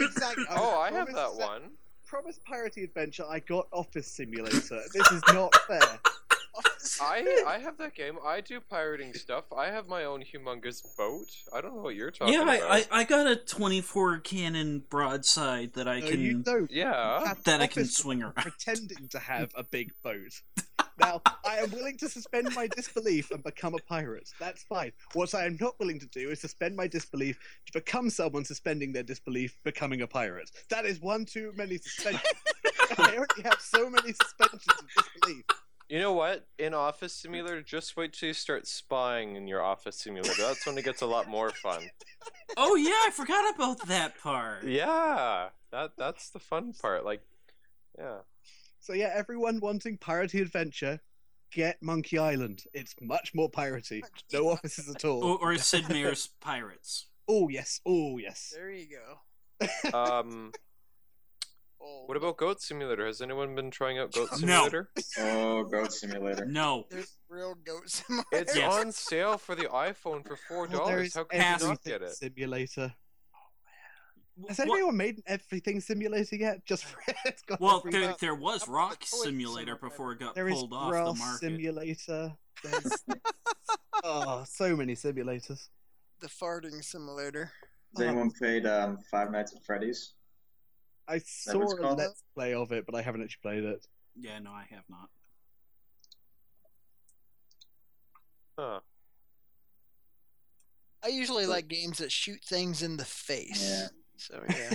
[0.00, 0.44] Exactly.
[0.48, 1.62] I Oh, was I have that one.
[2.06, 3.24] Promise piratey adventure.
[3.28, 4.80] I got Office Simulator.
[4.94, 5.98] This is not fair.
[7.00, 8.16] I I have that game.
[8.24, 9.44] I do pirating stuff.
[9.56, 11.28] I have my own humongous boat.
[11.52, 12.62] I don't know what you're talking yeah, about.
[12.62, 16.70] I, I, I got a 24 cannon broadside that I uh, No, can you don't.
[16.70, 17.34] yeah.
[17.44, 18.34] That I can swing around.
[18.34, 20.40] pretending to have a big boat.
[20.98, 24.30] Now, I am willing to suspend my disbelief and become a pirate.
[24.40, 24.92] That's fine.
[25.12, 28.94] What I am not willing to do is suspend my disbelief to become someone suspending
[28.94, 30.50] their disbelief becoming a pirate.
[30.70, 32.24] That is one too many suspensions.
[32.98, 35.44] I already have so many suspensions of disbelief.
[35.88, 36.46] You know what?
[36.58, 40.42] In Office Simulator, just wait till you start spying in your Office Simulator.
[40.42, 41.82] That's when it gets a lot more fun.
[42.56, 44.64] Oh yeah, I forgot about that part.
[44.64, 47.04] Yeah, that that's the fun part.
[47.04, 47.20] Like,
[47.98, 48.18] yeah.
[48.80, 51.00] So yeah, everyone wanting piratey adventure,
[51.52, 52.62] get Monkey Island.
[52.72, 54.02] It's much more piratey.
[54.32, 55.22] No offices at all.
[55.22, 57.08] Or, or Sid Meier's Pirates.
[57.28, 58.54] Oh yes, oh yes.
[58.54, 59.92] There you go.
[59.92, 60.52] Um,
[61.80, 63.06] Oh, what about Goat Simulator?
[63.06, 64.64] Has anyone been trying out Goat No.
[64.64, 64.90] Simulator?
[65.18, 66.44] Oh, Goat Simulator.
[66.46, 66.86] No.
[66.90, 68.02] There's real goats.
[68.08, 68.72] in my- It's Yes.
[68.72, 71.06] on sale for the iPhone for four Well, there dollars.
[71.08, 72.16] is How can you not everything get it?
[72.16, 72.94] simulator.
[74.48, 76.64] Has What- anyone made an everything simulator yet?
[76.66, 78.00] Just for it's got Well, everything.
[78.02, 79.76] there, there was Rock toy Simulator simulator?
[79.76, 81.38] before it got There is pulled off the grass market.
[81.40, 82.36] simulator.
[82.62, 83.04] There's
[84.04, 85.68] oh, so many simulators.
[86.20, 87.50] the farting simulator.
[87.96, 90.14] Has anyone played um, Five Nights at Freddy's?
[91.08, 91.98] I saw a called?
[91.98, 93.86] let's play of it, but I haven't actually played it.
[94.18, 95.08] Yeah, no, I have not.
[98.58, 98.80] Huh.
[101.04, 103.62] I usually like games that shoot things in the face.
[103.62, 103.88] Yeah.
[104.16, 104.74] So yeah.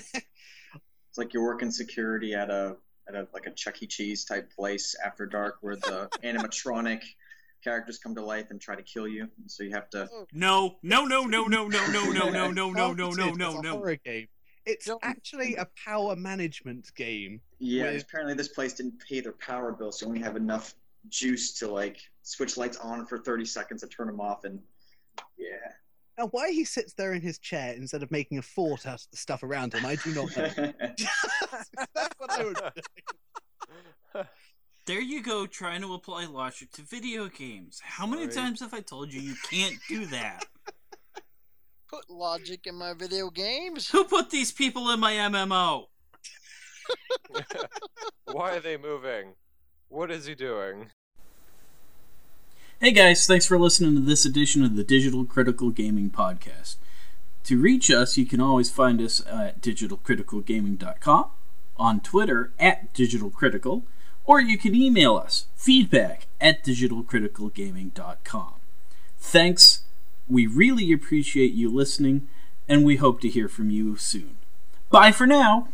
[1.12, 2.78] It's like you're working security at a
[3.10, 3.88] at a like a Chuck E.
[3.88, 7.02] Cheese type place after dark, where the animatronic
[7.62, 9.28] characters come to life and try to kill you.
[9.48, 10.08] So you have to.
[10.10, 13.60] Oh, No, no, no, no, no, no, no, no, no, no, no, no, no, no,
[13.60, 13.72] no.
[13.72, 14.28] horror game.
[14.66, 17.42] It's Don't- actually a power management game.
[17.60, 20.76] Yeah, With- apparently this place didn't pay their power bill, so you only have enough
[21.10, 24.60] juice to like switch lights on for 30 seconds and turn them off, and
[25.38, 25.56] yeah.
[26.18, 29.10] Now, why he sits there in his chair instead of making a fort out of
[29.12, 30.74] the stuff around him, I do not know.
[31.96, 32.58] That's what I would
[34.14, 34.22] do.
[34.88, 37.80] There you go, trying to apply logic to video games.
[37.84, 38.34] How many Sorry.
[38.48, 40.44] times have I told you you can't do that?
[41.92, 43.90] Put logic in my video games.
[43.90, 45.88] Who put these people in my MMO?
[48.32, 49.34] Why are they moving?
[49.90, 50.92] What is he doing?
[52.80, 56.78] Hey guys, thanks for listening to this edition of the Digital Critical Gaming Podcast.
[57.44, 61.26] To reach us, you can always find us at digitalcriticalgaming.com,
[61.76, 63.84] on Twitter at digitalcritical,
[64.24, 68.54] or you can email us feedback at digitalcriticalgaming.com.
[69.20, 69.84] Thanks.
[70.32, 72.26] We really appreciate you listening,
[72.66, 74.38] and we hope to hear from you soon.
[74.90, 75.68] Bye for now.